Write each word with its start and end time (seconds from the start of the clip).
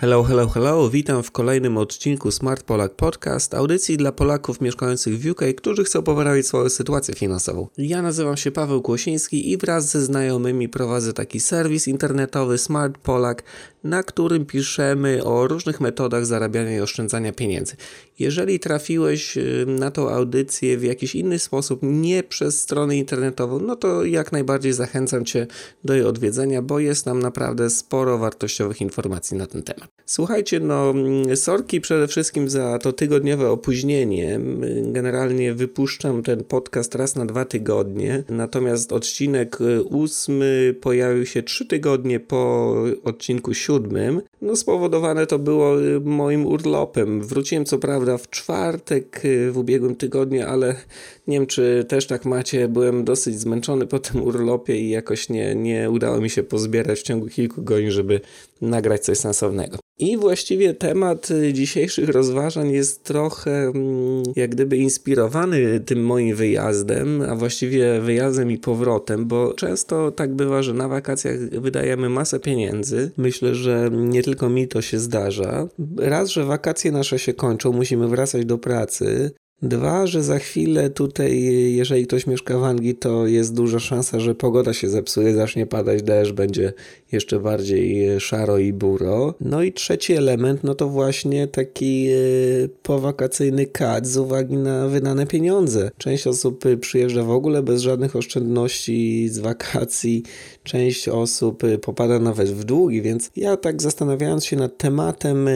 Hello, 0.00 0.22
hello, 0.22 0.48
hello. 0.48 0.90
Witam 0.90 1.22
w 1.22 1.30
kolejnym 1.30 1.76
odcinku 1.76 2.30
Smart 2.30 2.62
Polak 2.62 2.94
Podcast, 2.94 3.54
audycji 3.54 3.96
dla 3.96 4.12
Polaków 4.12 4.60
mieszkających 4.60 5.18
w 5.18 5.30
UK, 5.30 5.40
którzy 5.56 5.84
chcą 5.84 6.02
poprawić 6.02 6.46
swoją 6.46 6.68
sytuację 6.68 7.14
finansową. 7.14 7.68
Ja 7.78 8.02
nazywam 8.02 8.36
się 8.36 8.50
Paweł 8.50 8.82
Kłosiński 8.82 9.50
i 9.50 9.56
wraz 9.56 9.90
ze 9.90 10.02
znajomymi 10.02 10.68
prowadzę 10.68 11.12
taki 11.12 11.40
serwis 11.40 11.88
internetowy 11.88 12.58
Smart 12.58 12.98
Polak, 12.98 13.42
na 13.84 14.02
którym 14.02 14.46
piszemy 14.46 15.24
o 15.24 15.46
różnych 15.46 15.80
metodach 15.80 16.26
zarabiania 16.26 16.76
i 16.76 16.80
oszczędzania 16.80 17.32
pieniędzy. 17.32 17.76
Jeżeli 18.18 18.60
trafiłeś 18.60 19.36
y, 19.36 19.64
na 19.68 19.90
tą 19.90 20.10
audycję 20.10 20.78
w 20.78 20.84
jakiś 20.84 21.14
inny 21.14 21.38
sposób, 21.38 21.80
nie 21.82 22.22
przez 22.22 22.60
stronę 22.60 22.96
internetową, 22.96 23.60
no 23.60 23.76
to 23.76 24.04
jak 24.04 24.32
najbardziej 24.32 24.72
zachęcam 24.72 25.24
Cię 25.24 25.46
do 25.84 25.94
jej 25.94 26.04
odwiedzenia, 26.04 26.62
bo 26.62 26.78
jest 26.78 27.04
tam 27.04 27.22
naprawdę 27.22 27.70
sporo 27.70 28.18
wartościowych 28.18 28.80
informacji 28.80 29.36
na 29.36 29.46
ten 29.46 29.62
temat. 29.62 29.88
Słuchajcie, 30.06 30.60
no, 30.60 30.90
mm, 30.90 31.36
sorki 31.36 31.80
przede 31.80 32.08
wszystkim 32.08 32.50
za 32.50 32.78
to 32.78 32.92
tygodniowe 32.92 33.50
opóźnienie. 33.50 34.40
Generalnie 34.82 35.54
wypuszczam 35.54 36.22
ten 36.22 36.44
podcast 36.44 36.94
raz 36.94 37.16
na 37.16 37.26
dwa 37.26 37.44
tygodnie, 37.44 38.24
natomiast 38.28 38.92
odcinek 38.92 39.60
y, 39.60 39.82
ósmy 39.82 40.74
pojawił 40.80 41.26
się 41.26 41.42
trzy 41.42 41.66
tygodnie 41.66 42.20
po 42.20 42.74
odcinku 43.04 43.54
siódmym. 43.54 43.69
No, 44.42 44.56
spowodowane 44.56 45.26
to 45.26 45.38
było 45.38 45.82
y, 45.82 46.00
moim 46.00 46.46
urlopem. 46.46 47.22
Wróciłem 47.22 47.64
co 47.64 47.78
prawda 47.78 48.18
w 48.18 48.30
czwartek 48.30 49.24
y, 49.24 49.52
w 49.52 49.58
ubiegłym 49.58 49.96
tygodniu, 49.96 50.46
ale 50.46 50.76
nie 51.26 51.38
wiem, 51.38 51.46
czy 51.46 51.84
też 51.88 52.06
tak 52.06 52.24
macie. 52.24 52.68
Byłem 52.68 53.04
dosyć 53.04 53.40
zmęczony 53.40 53.86
po 53.86 53.98
tym 53.98 54.22
urlopie 54.22 54.80
i 54.80 54.90
jakoś 54.90 55.28
nie, 55.28 55.54
nie 55.54 55.90
udało 55.90 56.20
mi 56.20 56.30
się 56.30 56.42
pozbierać 56.42 57.00
w 57.00 57.02
ciągu 57.02 57.26
kilku 57.26 57.62
godzin, 57.62 57.90
żeby 57.90 58.20
nagrać 58.60 59.00
coś 59.00 59.18
sensownego. 59.18 59.78
I 59.98 60.16
właściwie 60.16 60.74
temat 60.74 61.30
y, 61.30 61.52
dzisiejszych 61.52 62.08
rozważań 62.08 62.70
jest 62.70 63.04
trochę 63.04 63.50
mm, 63.50 64.22
jak 64.36 64.50
gdyby 64.50 64.76
inspirowany 64.76 65.80
tym 65.80 66.04
moim 66.04 66.36
wyjazdem, 66.36 67.22
a 67.22 67.36
właściwie 67.36 68.00
wyjazdem 68.00 68.50
i 68.50 68.58
powrotem, 68.58 69.26
bo 69.26 69.54
często 69.54 70.10
tak 70.10 70.34
bywa, 70.34 70.62
że 70.62 70.74
na 70.74 70.88
wakacjach 70.88 71.38
wydajemy 71.38 72.08
masę 72.08 72.40
pieniędzy. 72.40 73.10
Myślę, 73.16 73.54
że 73.54 73.90
nie 73.92 74.22
tylko 74.22 74.48
mi 74.48 74.68
to 74.68 74.82
się 74.82 74.98
zdarza. 74.98 75.68
Raz, 75.98 76.28
że 76.28 76.44
wakacje 76.44 76.92
nasze 76.92 77.18
się 77.18 77.34
kończą, 77.34 77.72
musimy 77.72 78.08
wracać 78.08 78.44
do 78.44 78.58
pracy. 78.58 79.30
Dwa, 79.62 80.06
że 80.06 80.22
za 80.22 80.38
chwilę 80.38 80.90
tutaj, 80.90 81.42
jeżeli 81.74 82.06
ktoś 82.06 82.26
mieszka 82.26 82.58
w 82.58 82.64
Anglii, 82.64 82.94
to 82.94 83.26
jest 83.26 83.54
duża 83.54 83.78
szansa, 83.78 84.20
że 84.20 84.34
pogoda 84.34 84.72
się 84.72 84.88
zepsuje, 84.88 85.34
zacznie 85.34 85.66
padać 85.66 86.02
deszcz, 86.02 86.32
będzie 86.32 86.72
jeszcze 87.12 87.40
bardziej 87.40 88.20
szaro 88.20 88.58
i 88.58 88.72
buro. 88.72 89.34
No 89.40 89.62
i 89.62 89.72
trzeci 89.72 90.12
element, 90.12 90.64
no 90.64 90.74
to 90.74 90.88
właśnie 90.88 91.48
taki 91.48 92.08
e, 92.08 92.14
powakacyjny 92.82 93.66
kat 93.66 94.06
z 94.06 94.16
uwagi 94.16 94.56
na 94.56 94.88
wydane 94.88 95.26
pieniądze. 95.26 95.90
Część 95.98 96.26
osób 96.26 96.64
przyjeżdża 96.80 97.22
w 97.24 97.30
ogóle 97.30 97.62
bez 97.62 97.82
żadnych 97.82 98.16
oszczędności 98.16 99.28
z 99.28 99.38
wakacji, 99.38 100.22
część 100.64 101.08
osób 101.08 101.62
popada 101.82 102.18
nawet 102.18 102.48
w 102.48 102.64
długi, 102.64 103.02
więc 103.02 103.30
ja 103.36 103.56
tak 103.56 103.82
zastanawiając 103.82 104.44
się 104.44 104.56
nad 104.56 104.78
tematem 104.78 105.48
e, 105.48 105.52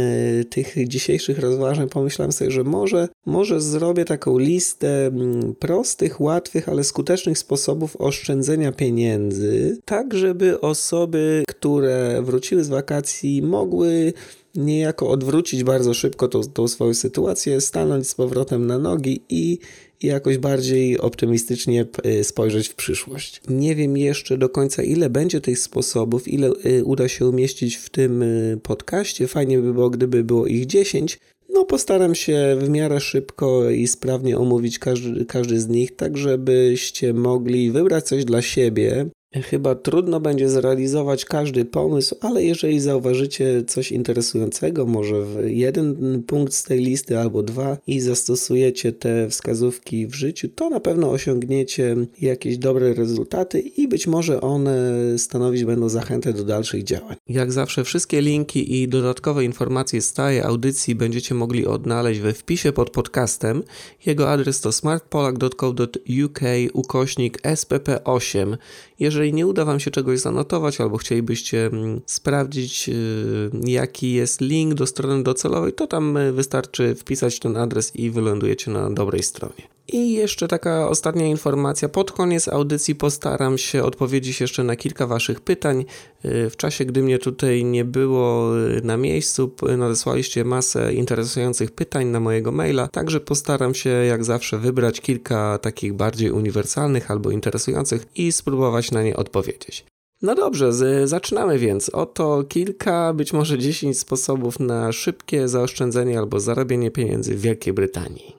tych 0.51 0.89
dzisiejszych 0.89 1.39
rozważań, 1.39 1.89
pomyślałem 1.89 2.33
sobie, 2.33 2.51
że 2.51 2.65
może, 2.65 3.09
może 3.27 3.61
zrobię 3.61 4.05
taką 4.05 4.39
listę 4.39 5.07
mm, 5.07 5.55
prostych, 5.55 6.21
łatwych, 6.21 6.69
ale 6.69 6.85
skutecznych 6.85 7.39
sposobów 7.39 7.97
oszczędzenia 7.97 8.73
pieniędzy, 8.73 9.79
tak 9.85 10.15
żeby 10.15 10.61
osoby, 10.61 11.44
które 11.49 12.23
wróciły 12.23 12.65
z 12.65 12.69
wakacji, 12.69 13.43
mogły 13.43 14.13
niejako 14.55 15.09
odwrócić 15.11 15.65
bardzo 15.65 15.95
szybko 15.95 16.29
tą, 16.29 16.43
tą 16.43 16.69
swoją 16.69 16.95
sytuację, 16.95 17.61
stanąć 17.61 18.09
z 18.09 18.15
powrotem 18.15 18.67
na 18.67 18.79
nogi 18.79 19.23
i 19.29 19.59
jakoś 20.03 20.39
bardziej 20.39 20.99
optymistycznie 20.99 21.87
y, 22.07 22.25
spojrzeć 22.25 22.69
w 22.69 22.75
przyszłość. 22.75 23.41
Nie 23.49 23.75
wiem 23.75 23.97
jeszcze 23.97 24.39
do 24.39 24.49
końca, 24.49 24.83
ile 24.83 25.11
będzie 25.11 25.41
tych 25.41 25.59
sposobów, 25.59 26.29
ile 26.29 26.51
y, 26.67 26.85
uda 26.85 27.09
się 27.09 27.27
umieścić 27.27 27.77
w 27.77 27.91
tym 27.91 28.23
y, 28.23 28.59
podcaście. 28.63 29.27
Fajnie 29.27 29.59
by 29.59 29.73
było, 29.73 29.91
gdyby 29.91 30.25
było 30.25 30.47
ich 30.47 30.67
10. 30.67 31.19
No, 31.49 31.65
postaram 31.65 32.15
się 32.15 32.57
w 32.61 32.69
miarę 32.69 33.01
szybko 33.01 33.71
i 33.71 33.87
sprawnie 33.87 34.39
omówić 34.39 34.79
każdy, 34.79 35.25
każdy 35.25 35.61
z 35.61 35.69
nich, 35.69 35.97
tak 35.97 36.17
żebyście 36.17 37.15
mogli 37.15 37.71
wybrać 37.71 38.05
coś 38.05 38.25
dla 38.25 38.43
siebie, 38.43 39.07
Chyba 39.43 39.75
trudno 39.75 40.21
będzie 40.21 40.49
zrealizować 40.49 41.25
każdy 41.25 41.65
pomysł, 41.65 42.17
ale 42.21 42.45
jeżeli 42.45 42.81
zauważycie 42.81 43.65
coś 43.67 43.93
interesującego, 43.93 44.87
może 44.87 45.17
jeden 45.45 46.23
punkt 46.23 46.55
z 46.55 46.63
tej 46.63 46.81
listy 46.81 47.19
albo 47.19 47.43
dwa 47.43 47.79
i 47.87 48.01
zastosujecie 48.01 48.93
te 48.93 49.29
wskazówki 49.31 50.07
w 50.07 50.15
życiu, 50.15 50.49
to 50.49 50.71
na 50.71 50.81
pewno 50.81 51.11
osiągniecie 51.11 51.97
jakieś 52.21 52.59
dobre 52.59 52.95
rezultaty 52.95 53.61
i 53.61 53.89
być 53.89 54.07
może 54.07 54.41
one 54.41 54.93
stanowić 55.19 55.65
będą 55.65 55.89
zachętę 55.89 56.33
do 56.33 56.45
dalszych 56.45 56.85
działań. 56.85 57.17
Jak 57.29 57.53
zawsze 57.53 57.85
wszystkie 57.85 58.21
linki 58.21 58.83
i 58.83 58.89
dodatkowe 58.89 59.45
informacje 59.45 60.01
z 60.01 60.13
tej 60.13 60.41
audycji 60.41 60.95
będziecie 60.95 61.35
mogli 61.35 61.67
odnaleźć 61.67 62.21
we 62.21 62.33
wpisie 62.33 62.73
pod 62.73 62.91
podcastem. 62.91 63.63
Jego 64.07 64.31
adres 64.31 64.61
to 64.61 64.73
smartpolak.co.uk 64.73 66.41
ukośnik 66.73 67.43
spp8. 67.43 68.57
Jeżeli 68.99 69.24
nie 69.33 69.47
uda 69.47 69.65
Wam 69.65 69.81
się 69.81 69.91
czegoś 69.91 70.21
zanotować, 70.21 70.81
albo 70.81 70.97
chcielibyście 70.97 71.67
mm, 71.67 72.01
sprawdzić, 72.07 72.89
y, 72.89 73.51
jaki 73.65 74.13
jest 74.13 74.41
link 74.41 74.75
do 74.75 74.87
strony 74.87 75.23
docelowej, 75.23 75.73
to 75.73 75.87
tam 75.87 76.17
y, 76.17 76.33
wystarczy 76.33 76.95
wpisać 76.95 77.39
ten 77.39 77.57
adres 77.57 77.97
i 77.97 78.11
wylądujecie 78.11 78.71
na 78.71 78.91
dobrej 78.91 79.23
stronie. 79.23 79.75
I 79.89 80.13
jeszcze 80.13 80.49
taka 80.49 80.89
ostatnia 80.89 81.27
informacja. 81.27 81.89
Pod 81.89 82.13
koniec 82.13 82.49
audycji 82.49 82.95
postaram 82.95 83.59
się 83.59 83.83
odpowiedzieć 83.83 84.41
jeszcze 84.41 84.65
na 84.65 84.77
kilka 84.77 85.07
Waszych 85.07 85.41
pytań. 85.41 85.85
Y, 86.25 86.51
w 86.51 86.57
czasie, 86.57 86.85
gdy 86.85 87.03
mnie 87.03 87.19
tutaj 87.19 87.65
nie 87.65 87.85
było 87.85 88.51
na 88.83 88.97
miejscu, 88.97 89.51
nadesłaliście 89.79 90.45
masę 90.45 90.95
interesujących 90.95 91.71
pytań 91.71 92.07
na 92.07 92.21
mojego 92.21 92.53
maila, 92.53 92.89
także 92.89 93.21
postaram 93.21 93.75
się 93.75 93.91
jak 93.91 94.25
zawsze 94.25 94.59
wybrać 94.59 95.01
kilka 95.01 95.59
takich 95.59 95.95
bardziej 95.95 96.31
uniwersalnych 96.31 97.11
albo 97.11 97.31
interesujących 97.31 98.07
i 98.15 98.33
spróbować 98.33 98.91
na 98.91 99.03
nie 99.03 99.14
odpowiedzieć. 99.17 99.85
No 100.23 100.35
dobrze, 100.35 100.73
zaczynamy 101.07 101.59
więc. 101.59 101.89
Oto 101.89 102.45
kilka, 102.49 103.15
być 103.15 103.33
może 103.33 103.59
10 103.59 103.99
sposobów 103.99 104.61
na 104.61 104.93
szybkie 104.93 105.49
zaoszczędzenie 105.49 106.19
albo 106.19 106.41
zarabianie 106.41 106.91
pieniędzy 106.91 107.35
w 107.35 107.41
Wielkiej 107.41 107.73
Brytanii. 107.73 108.37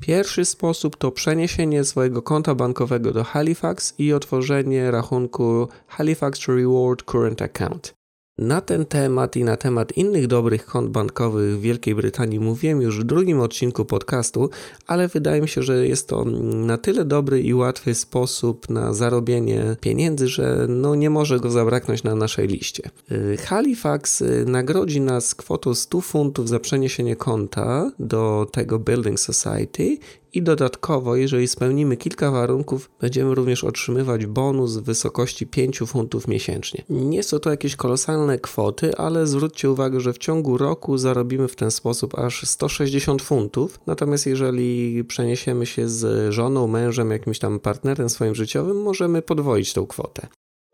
Pierwszy 0.00 0.44
sposób 0.44 0.96
to 0.96 1.10
przeniesienie 1.10 1.84
swojego 1.84 2.22
konta 2.22 2.54
bankowego 2.54 3.12
do 3.12 3.24
Halifax 3.24 3.94
i 3.98 4.12
otworzenie 4.12 4.90
rachunku 4.90 5.68
Halifax 5.86 6.48
Reward 6.48 7.02
Current 7.02 7.42
Account. 7.42 7.97
Na 8.38 8.60
ten 8.60 8.86
temat 8.86 9.36
i 9.36 9.44
na 9.44 9.56
temat 9.56 9.96
innych 9.96 10.26
dobrych 10.26 10.66
kont 10.66 10.90
bankowych 10.90 11.58
w 11.58 11.60
Wielkiej 11.60 11.94
Brytanii 11.94 12.40
mówiłem 12.40 12.82
już 12.82 13.00
w 13.00 13.04
drugim 13.04 13.40
odcinku 13.40 13.84
podcastu, 13.84 14.50
ale 14.86 15.08
wydaje 15.08 15.42
mi 15.42 15.48
się, 15.48 15.62
że 15.62 15.88
jest 15.88 16.08
to 16.08 16.24
na 16.54 16.78
tyle 16.78 17.04
dobry 17.04 17.42
i 17.42 17.54
łatwy 17.54 17.94
sposób 17.94 18.70
na 18.70 18.94
zarobienie 18.94 19.76
pieniędzy, 19.80 20.28
że 20.28 20.66
no 20.68 20.94
nie 20.94 21.10
może 21.10 21.40
go 21.40 21.50
zabraknąć 21.50 22.02
na 22.02 22.14
naszej 22.14 22.48
liście. 22.48 22.90
Y, 23.12 23.36
Halifax 23.36 24.20
y, 24.20 24.44
nagrodzi 24.46 25.00
nas 25.00 25.34
kwotą 25.34 25.74
100 25.74 26.00
funtów 26.00 26.48
za 26.48 26.60
przeniesienie 26.60 27.16
konta 27.16 27.92
do 27.98 28.46
tego 28.52 28.78
Building 28.78 29.20
Society 29.20 29.98
i 30.32 30.42
dodatkowo, 30.42 31.16
jeżeli 31.16 31.48
spełnimy 31.48 31.96
kilka 31.96 32.30
warunków, 32.30 32.90
będziemy 33.00 33.34
również 33.34 33.64
otrzymywać 33.64 34.26
bonus 34.26 34.76
w 34.76 34.82
wysokości 34.82 35.46
5 35.46 35.78
funtów 35.86 36.28
miesięcznie. 36.28 36.84
Nie 36.88 37.22
są 37.22 37.38
to 37.38 37.50
jakieś 37.50 37.76
kolosalne 37.76 38.38
kwoty, 38.38 38.96
ale 38.96 39.26
zwróćcie 39.26 39.70
uwagę, 39.70 40.00
że 40.00 40.12
w 40.12 40.18
ciągu 40.18 40.58
roku 40.58 40.98
zarobimy 40.98 41.48
w 41.48 41.56
ten 41.56 41.70
sposób 41.70 42.18
aż 42.18 42.46
160 42.46 43.22
funtów. 43.22 43.80
Natomiast 43.86 44.26
jeżeli 44.26 45.04
przeniesiemy 45.04 45.66
się 45.66 45.88
z 45.88 46.32
żoną, 46.32 46.66
mężem, 46.66 47.10
jakimś 47.10 47.38
tam 47.38 47.60
partnerem 47.60 48.10
swoim 48.10 48.34
życiowym, 48.34 48.82
możemy 48.82 49.22
podwoić 49.22 49.72
tą 49.72 49.86
kwotę. 49.86 50.28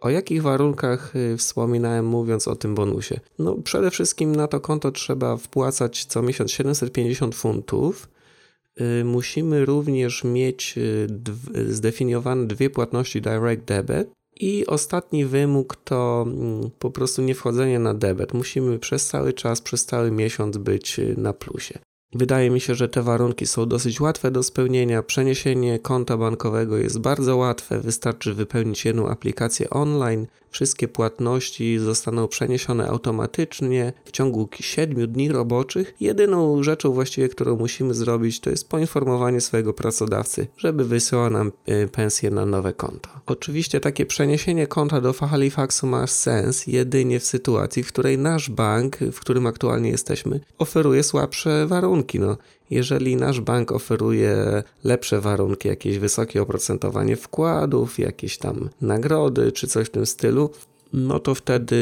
O 0.05 0.11
jakich 0.11 0.43
warunkach 0.43 1.17
y, 1.17 1.37
wspominałem 1.37 2.07
mówiąc 2.07 2.49
o 2.49 2.57
tym 2.57 2.75
bonusie? 2.75 3.21
No 3.39 3.55
przede 3.65 3.91
wszystkim 3.91 4.37
na 4.37 4.47
to 4.47 4.61
konto 4.61 4.93
trzeba 4.93 5.37
wpłacać 5.37 6.05
co 6.05 6.23
miesiąc 6.23 6.51
750 6.51 7.35
funtów, 7.35 8.09
musimy 9.05 9.65
również 9.65 10.25
mieć 10.25 10.75
y, 10.79 11.75
zdefiniowane 11.75 12.47
dwie 12.47 12.71
płatności 12.71 13.21
direct 13.21 13.65
debit. 13.65 14.09
I 14.41 14.67
ostatni 14.67 15.25
wymóg 15.25 15.77
to 15.77 16.25
mm, 16.27 16.71
po 16.79 16.91
prostu 16.91 17.23
nie 17.23 17.35
wchodzenie 17.35 17.79
na 17.79 17.95
debet. 17.95 18.35
Musimy 18.35 18.79
przez 18.79 19.07
cały 19.07 19.33
czas, 19.33 19.61
przez 19.61 19.87
cały 19.87 20.11
miesiąc 20.11 20.57
być 20.59 20.99
y, 20.99 21.15
na 21.19 21.33
plusie. 21.33 21.79
Wydaje 22.15 22.51
mi 22.51 22.61
się, 22.61 22.75
że 22.75 22.89
te 22.89 23.03
warunki 23.03 23.47
są 23.47 23.67
dosyć 23.67 24.01
łatwe 24.01 24.31
do 24.31 24.43
spełnienia. 24.43 25.03
Przeniesienie 25.03 25.79
konta 25.79 26.17
bankowego 26.17 26.77
jest 26.77 26.99
bardzo 26.99 27.37
łatwe. 27.37 27.81
Wystarczy 27.81 28.35
wypełnić 28.35 28.85
jedną 28.85 29.09
aplikację 29.09 29.71
online, 29.71 30.27
wszystkie 30.55 30.89
płatności 30.89 31.79
zostaną 31.79 32.29
przeniesione 32.29 32.89
automatycznie 32.89 33.93
w 34.05 34.11
ciągu 34.11 34.49
7 34.61 35.13
dni 35.13 35.29
roboczych. 35.29 35.95
Jedyną 36.01 36.63
rzeczą 36.63 36.93
właściwie, 36.93 37.29
którą 37.29 37.57
musimy 37.57 37.95
zrobić, 37.95 38.41
to 38.41 38.51
jest 38.51 38.69
poinformowanie 38.69 39.41
swojego 39.41 39.73
pracodawcy, 39.73 40.47
żeby 40.57 40.85
wysyłał 40.85 41.31
nam 41.31 41.53
e, 41.67 41.89
pensję 41.89 42.31
na 42.31 42.47
nowe 42.47 42.73
konto. 42.73 43.09
Oczywiście 43.27 43.81
takie 43.81 44.07
przeniesienie 44.07 44.67
konta 44.67 45.01
do 45.01 45.13
Halifaxu 45.13 45.87
ma 45.87 46.07
sens 46.07 46.67
jedynie 46.67 47.21
w 47.21 47.25
sytuacji, 47.25 47.83
w 47.83 47.89
której 47.89 48.19
nasz 48.19 48.51
bank, 48.51 48.97
w 49.13 49.21
którym 49.21 49.47
aktualnie 49.47 49.91
jesteśmy, 49.91 50.41
oferuje 50.59 51.03
słabsze 51.03 51.67
warunki. 51.67 52.21
No, 52.21 52.37
jeżeli 52.71 53.17
nasz 53.17 53.41
bank 53.41 53.73
oferuje 53.73 54.63
lepsze 54.85 55.21
warunki, 55.21 55.69
jakieś 55.69 55.99
wysokie 55.99 56.43
oprocentowanie 56.43 57.17
wkładów, 57.17 57.99
jakieś 57.99 58.39
tam 58.39 58.71
nagrody 58.81 59.53
czy 59.53 59.67
coś 59.67 59.87
w 59.87 59.91
tym 59.91 60.07
stylu, 60.07 60.51
no 60.93 61.19
to 61.19 61.35
wtedy 61.35 61.77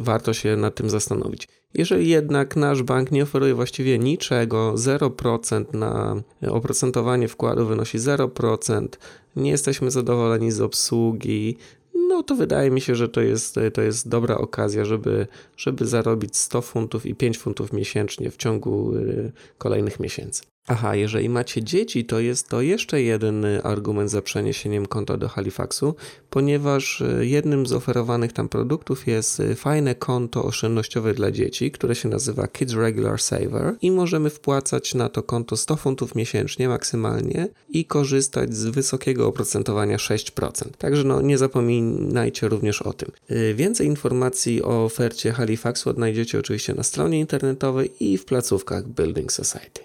warto 0.00 0.32
się 0.32 0.56
nad 0.56 0.74
tym 0.74 0.90
zastanowić. 0.90 1.48
Jeżeli 1.74 2.08
jednak 2.08 2.56
nasz 2.56 2.82
bank 2.82 3.10
nie 3.10 3.22
oferuje 3.22 3.54
właściwie 3.54 3.98
niczego, 3.98 4.74
0% 4.76 5.64
na 5.74 6.22
oprocentowanie 6.48 7.28
wkładu 7.28 7.66
wynosi 7.66 7.98
0%, 7.98 8.88
nie 9.36 9.50
jesteśmy 9.50 9.90
zadowoleni 9.90 10.50
z 10.50 10.60
obsługi, 10.60 11.56
no 11.94 12.22
to 12.22 12.34
wydaje 12.34 12.70
mi 12.70 12.80
się, 12.80 12.94
że 12.94 13.08
to 13.08 13.20
jest, 13.20 13.58
to 13.74 13.82
jest 13.82 14.08
dobra 14.08 14.38
okazja, 14.38 14.84
żeby, 14.84 15.26
żeby 15.56 15.86
zarobić 15.86 16.36
100 16.36 16.62
funtów 16.62 17.06
i 17.06 17.14
5 17.14 17.38
funtów 17.38 17.72
miesięcznie 17.72 18.30
w 18.30 18.36
ciągu 18.36 18.94
y, 18.94 19.32
kolejnych 19.58 20.00
miesięcy. 20.00 20.42
Aha, 20.66 20.94
jeżeli 20.94 21.28
macie 21.28 21.62
dzieci, 21.62 22.04
to 22.04 22.20
jest 22.20 22.48
to 22.48 22.60
jeszcze 22.60 23.02
jeden 23.02 23.46
argument 23.62 24.10
za 24.10 24.22
przeniesieniem 24.22 24.86
konta 24.86 25.16
do 25.16 25.28
Halifaxu, 25.28 25.94
ponieważ 26.30 27.02
e, 27.02 27.26
jednym 27.26 27.66
z 27.66 27.72
oferowanych 27.72 28.32
tam 28.32 28.48
produktów 28.48 29.06
jest 29.06 29.40
e, 29.40 29.54
fajne 29.54 29.94
konto 29.94 30.44
oszczędnościowe 30.44 31.14
dla 31.14 31.30
dzieci, 31.30 31.70
które 31.70 31.94
się 31.94 32.08
nazywa 32.08 32.48
Kids 32.48 32.74
Regular 32.74 33.20
Saver 33.20 33.74
i 33.82 33.90
możemy 33.90 34.30
wpłacać 34.30 34.94
na 34.94 35.08
to 35.08 35.22
konto 35.22 35.56
100 35.56 35.76
funtów 35.76 36.14
miesięcznie 36.14 36.68
maksymalnie 36.68 37.48
i 37.68 37.84
korzystać 37.84 38.54
z 38.54 38.64
wysokiego 38.64 39.26
oprocentowania 39.26 39.96
6%. 39.96 40.70
Także 40.78 41.04
no, 41.04 41.22
nie 41.22 41.38
zapominajcie 41.38 42.48
również 42.48 42.82
o 42.82 42.92
tym. 42.92 43.10
Więcej 43.54 43.86
informacji 43.86 44.62
o 44.62 44.84
ofercie 44.84 45.32
Halifaxu 45.32 45.90
odnajdziecie 45.90 46.38
oczywiście 46.38 46.74
na 46.74 46.82
stronie 46.82 47.20
internetowej 47.20 47.90
i 48.00 48.18
w 48.18 48.24
placówkach 48.24 48.88
Building 48.88 49.32
Society. 49.32 49.83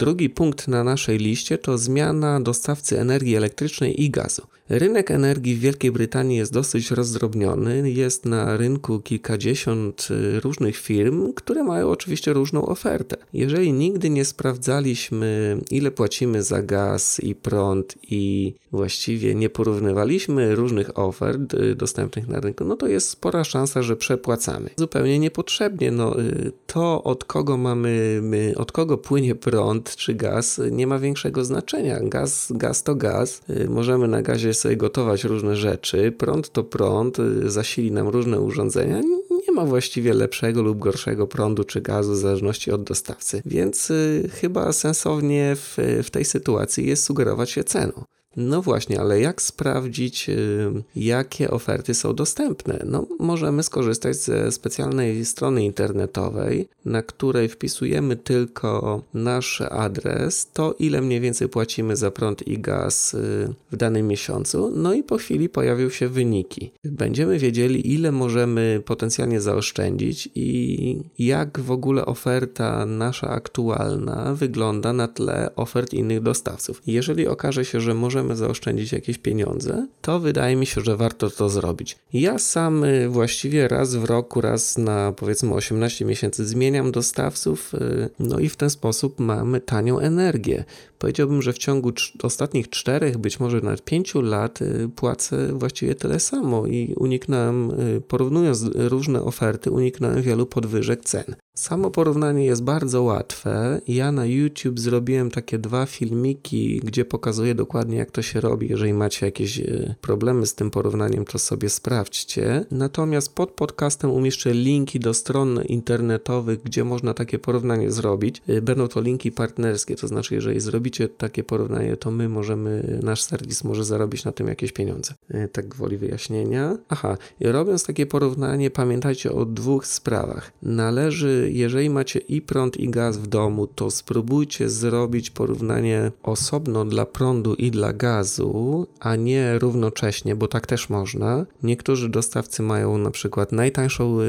Drugi 0.00 0.30
punkt 0.30 0.68
na 0.68 0.84
naszej 0.84 1.18
liście 1.18 1.58
to 1.58 1.78
zmiana 1.78 2.40
dostawcy 2.40 3.00
energii 3.00 3.36
elektrycznej 3.36 4.02
i 4.02 4.10
gazu. 4.10 4.42
Rynek 4.70 5.10
energii 5.10 5.54
w 5.54 5.60
Wielkiej 5.60 5.92
Brytanii 5.92 6.36
jest 6.36 6.52
dosyć 6.52 6.90
rozdrobniony. 6.90 7.90
Jest 7.90 8.24
na 8.24 8.56
rynku 8.56 9.00
kilkadziesiąt 9.00 10.08
y, 10.10 10.40
różnych 10.40 10.76
firm, 10.76 11.32
które 11.32 11.64
mają 11.64 11.90
oczywiście 11.90 12.32
różną 12.32 12.66
ofertę. 12.66 13.16
Jeżeli 13.32 13.72
nigdy 13.72 14.10
nie 14.10 14.24
sprawdzaliśmy, 14.24 15.58
ile 15.70 15.90
płacimy 15.90 16.42
za 16.42 16.62
gaz 16.62 17.20
i 17.20 17.34
prąd, 17.34 17.94
i 18.02 18.54
właściwie 18.72 19.34
nie 19.34 19.50
porównywaliśmy 19.50 20.54
różnych 20.54 20.98
ofert 20.98 21.54
y, 21.54 21.74
dostępnych 21.74 22.28
na 22.28 22.40
rynku, 22.40 22.64
no 22.64 22.76
to 22.76 22.86
jest 22.86 23.08
spora 23.08 23.44
szansa, 23.44 23.82
że 23.82 23.96
przepłacamy. 23.96 24.70
Zupełnie 24.76 25.18
niepotrzebnie. 25.18 25.90
No, 25.90 26.20
y, 26.20 26.52
to, 26.66 27.04
od 27.04 27.24
kogo 27.24 27.56
mamy, 27.56 28.22
od 28.56 28.72
kogo 28.72 28.98
płynie 28.98 29.34
prąd 29.34 29.96
czy 29.96 30.14
gaz, 30.14 30.60
nie 30.70 30.86
ma 30.86 30.98
większego 30.98 31.44
znaczenia. 31.44 32.00
Gaz, 32.02 32.52
gaz 32.54 32.82
to 32.82 32.94
gaz. 32.94 33.42
Możemy 33.68 34.08
na 34.08 34.22
gazie 34.22 34.54
sobie 34.60 34.76
gotować 34.76 35.24
różne 35.24 35.56
rzeczy. 35.56 36.12
Prąd 36.12 36.52
to 36.52 36.64
prąd, 36.64 37.16
zasili 37.46 37.92
nam 37.92 38.08
różne 38.08 38.40
urządzenia. 38.40 39.00
Nie 39.48 39.54
ma 39.54 39.64
właściwie 39.64 40.14
lepszego 40.14 40.62
lub 40.62 40.78
gorszego 40.78 41.26
prądu 41.26 41.64
czy 41.64 41.80
gazu 41.80 42.12
w 42.12 42.16
zależności 42.16 42.70
od 42.70 42.82
dostawcy, 42.82 43.42
więc 43.46 43.90
y, 43.90 44.30
chyba 44.32 44.72
sensownie 44.72 45.56
w, 45.56 45.76
w 46.02 46.10
tej 46.10 46.24
sytuacji 46.24 46.86
jest 46.86 47.04
sugerować 47.04 47.50
się 47.50 47.64
ceną. 47.64 48.04
No 48.36 48.62
właśnie, 48.62 49.00
ale 49.00 49.20
jak 49.20 49.42
sprawdzić, 49.42 50.28
y, 50.28 50.82
jakie 50.96 51.50
oferty 51.50 51.94
są 51.94 52.14
dostępne? 52.14 52.82
No, 52.86 53.06
możemy 53.18 53.62
skorzystać 53.62 54.16
ze 54.16 54.52
specjalnej 54.52 55.24
strony 55.24 55.64
internetowej, 55.64 56.68
na 56.84 57.02
której 57.02 57.48
wpisujemy 57.48 58.16
tylko 58.16 59.02
nasz 59.14 59.60
adres, 59.60 60.48
to 60.52 60.74
ile 60.78 61.00
mniej 61.00 61.20
więcej 61.20 61.48
płacimy 61.48 61.96
za 61.96 62.10
prąd 62.10 62.48
i 62.48 62.58
gaz 62.58 63.14
y, 63.14 63.54
w 63.72 63.76
danym 63.76 64.08
miesiącu, 64.08 64.72
no 64.76 64.94
i 64.94 65.02
po 65.02 65.16
chwili 65.16 65.48
pojawią 65.48 65.90
się 65.90 66.08
wyniki. 66.08 66.70
Będziemy 66.84 67.38
wiedzieli, 67.38 67.94
ile 67.94 68.12
możemy 68.12 68.82
potencjalnie 68.84 69.40
zaoszczędzić 69.40 70.28
i 70.34 71.02
jak 71.18 71.60
w 71.60 71.70
ogóle 71.70 72.06
oferta 72.06 72.86
nasza 72.86 73.28
aktualna 73.28 74.34
wygląda 74.34 74.92
na 74.92 75.08
tle 75.08 75.50
ofert 75.56 75.94
innych 75.94 76.20
dostawców. 76.22 76.82
Jeżeli 76.86 77.28
okaże 77.28 77.64
się, 77.64 77.80
że 77.80 77.94
możemy 77.94 78.19
możemy 78.22 78.36
zaoszczędzić 78.36 78.92
jakieś 78.92 79.18
pieniądze, 79.18 79.86
to 80.02 80.20
wydaje 80.20 80.56
mi 80.56 80.66
się, 80.66 80.80
że 80.80 80.96
warto 80.96 81.30
to 81.30 81.48
zrobić. 81.48 81.98
Ja 82.12 82.38
sam 82.38 82.84
y, 82.84 83.08
właściwie 83.08 83.68
raz 83.68 83.94
w 83.94 84.04
roku, 84.04 84.40
raz 84.40 84.78
na 84.78 85.12
powiedzmy 85.12 85.54
18 85.54 86.04
miesięcy 86.04 86.46
zmieniam 86.46 86.92
dostawców, 86.92 87.74
y, 87.74 88.10
no 88.18 88.38
i 88.38 88.48
w 88.48 88.56
ten 88.56 88.70
sposób 88.70 89.20
mamy 89.20 89.60
tanią 89.60 89.98
energię. 89.98 90.64
Powiedziałbym, 91.00 91.42
że 91.42 91.52
w 91.52 91.58
ciągu 91.58 91.92
ostatnich 92.22 92.70
czterech, 92.70 93.18
być 93.18 93.40
może 93.40 93.60
nawet 93.60 93.84
pięciu 93.84 94.22
lat 94.22 94.62
y, 94.62 94.88
płacę 94.96 95.58
właściwie 95.58 95.94
tyle 95.94 96.20
samo 96.20 96.66
i 96.66 96.94
uniknąłem, 96.96 97.72
porównując 98.08 98.64
różne 98.74 99.22
oferty, 99.22 99.70
uniknąłem 99.70 100.22
wielu 100.22 100.46
podwyżek 100.46 101.04
cen. 101.04 101.34
Samo 101.60 101.90
porównanie 101.90 102.44
jest 102.44 102.62
bardzo 102.62 103.02
łatwe. 103.02 103.80
Ja 103.88 104.12
na 104.12 104.26
YouTube 104.26 104.80
zrobiłem 104.80 105.30
takie 105.30 105.58
dwa 105.58 105.86
filmiki, 105.86 106.80
gdzie 106.84 107.04
pokazuję 107.04 107.54
dokładnie, 107.54 107.96
jak 107.96 108.10
to 108.10 108.22
się 108.22 108.40
robi. 108.40 108.68
Jeżeli 108.70 108.94
macie 108.94 109.26
jakieś 109.26 109.58
e, 109.58 109.94
problemy 110.00 110.46
z 110.46 110.54
tym 110.54 110.70
porównaniem, 110.70 111.24
to 111.24 111.38
sobie 111.38 111.68
sprawdźcie. 111.68 112.64
Natomiast 112.70 113.34
pod 113.34 113.50
podcastem 113.50 114.10
umieszczę 114.10 114.54
linki 114.54 115.00
do 115.00 115.14
stron 115.14 115.62
internetowych, 115.62 116.62
gdzie 116.62 116.84
można 116.84 117.14
takie 117.14 117.38
porównanie 117.38 117.90
zrobić. 117.90 118.42
Będą 118.62 118.88
to 118.88 119.00
linki 119.00 119.32
partnerskie, 119.32 119.96
to 119.96 120.08
znaczy, 120.08 120.34
jeżeli 120.34 120.60
zrobicie 120.60 120.89
takie 121.16 121.44
porównanie, 121.44 121.96
to 121.96 122.10
my 122.10 122.28
możemy, 122.28 122.98
nasz 123.02 123.22
serwis 123.22 123.64
może 123.64 123.84
zarobić 123.84 124.24
na 124.24 124.32
tym 124.32 124.48
jakieś 124.48 124.72
pieniądze. 124.72 125.14
E, 125.30 125.48
tak 125.48 125.68
gwoli 125.68 125.96
wyjaśnienia. 125.96 126.76
Aha, 126.88 127.16
robiąc 127.40 127.84
takie 127.84 128.06
porównanie, 128.06 128.70
pamiętajcie 128.70 129.32
o 129.32 129.44
dwóch 129.44 129.86
sprawach. 129.86 130.52
Należy 130.62 131.50
jeżeli 131.52 131.90
macie 131.90 132.18
i 132.18 132.42
prąd, 132.42 132.76
i 132.76 132.88
gaz 132.88 133.18
w 133.18 133.26
domu, 133.26 133.66
to 133.66 133.90
spróbujcie 133.90 134.68
zrobić 134.68 135.30
porównanie 135.30 136.12
osobno 136.22 136.84
dla 136.84 137.06
prądu 137.06 137.54
i 137.54 137.70
dla 137.70 137.92
gazu, 137.92 138.86
a 139.00 139.16
nie 139.16 139.58
równocześnie, 139.58 140.36
bo 140.36 140.48
tak 140.48 140.66
też 140.66 140.88
można. 140.88 141.46
Niektórzy 141.62 142.08
dostawcy 142.08 142.62
mają 142.62 142.98
na 142.98 143.10
przykład 143.10 143.52
najtańszą 143.52 144.20
y, 144.20 144.24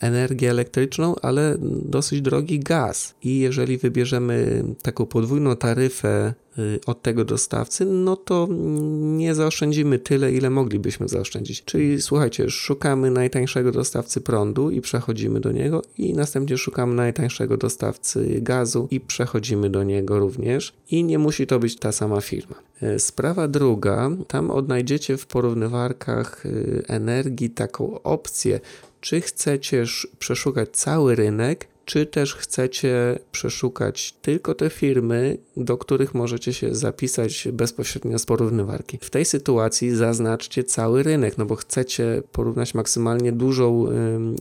energię 0.00 0.50
elektryczną, 0.50 1.14
ale 1.22 1.56
dosyć 1.84 2.20
drogi 2.20 2.60
gaz. 2.60 3.14
I 3.22 3.38
jeżeli 3.38 3.78
wybierzemy 3.78 4.64
taką 4.82 5.06
podwójną 5.06 5.56
taryfę 5.56 5.93
Y, 6.58 6.80
od 6.86 7.02
tego 7.02 7.24
dostawcy, 7.24 7.84
no 7.84 8.16
to 8.16 8.48
nie 9.00 9.34
zaoszczędzimy 9.34 9.98
tyle, 9.98 10.32
ile 10.32 10.50
moglibyśmy 10.50 11.08
zaoszczędzić. 11.08 11.64
Czyli 11.64 12.02
słuchajcie, 12.02 12.50
szukamy 12.50 13.10
najtańszego 13.10 13.72
dostawcy 13.72 14.20
prądu 14.20 14.70
i 14.70 14.80
przechodzimy 14.80 15.40
do 15.40 15.52
niego, 15.52 15.82
i 15.98 16.14
następnie 16.14 16.58
szukamy 16.58 16.94
najtańszego 16.94 17.56
dostawcy 17.56 18.40
gazu 18.40 18.88
i 18.90 19.00
przechodzimy 19.00 19.70
do 19.70 19.82
niego 19.82 20.18
również. 20.18 20.72
I 20.90 21.04
nie 21.04 21.18
musi 21.18 21.46
to 21.46 21.58
być 21.58 21.76
ta 21.76 21.92
sama 21.92 22.20
firma. 22.20 22.54
Y, 22.82 22.98
sprawa 22.98 23.48
druga, 23.48 24.10
tam 24.28 24.50
odnajdziecie 24.50 25.16
w 25.16 25.26
porównywarkach 25.26 26.46
y, 26.46 26.82
energii 26.88 27.50
taką 27.50 28.02
opcję, 28.02 28.60
czy 29.00 29.20
chcecie 29.20 29.84
przeszukać 30.18 30.68
cały 30.72 31.14
rynek, 31.14 31.68
czy 31.84 32.06
też 32.06 32.34
chcecie 32.34 33.18
przeszukać 33.32 34.14
tylko 34.22 34.54
te 34.54 34.70
firmy, 34.70 35.38
do 35.56 35.78
których 35.78 36.14
możecie 36.14 36.52
się 36.52 36.74
zapisać 36.74 37.48
bezpośrednio 37.52 38.18
z 38.18 38.26
porównywarki. 38.26 38.98
W 39.00 39.10
tej 39.10 39.24
sytuacji 39.24 39.90
zaznaczcie 39.90 40.64
cały 40.64 41.02
rynek, 41.02 41.38
no 41.38 41.46
bo 41.46 41.56
chcecie 41.56 42.22
porównać 42.32 42.74
maksymalnie 42.74 43.32
dużą 43.32 43.86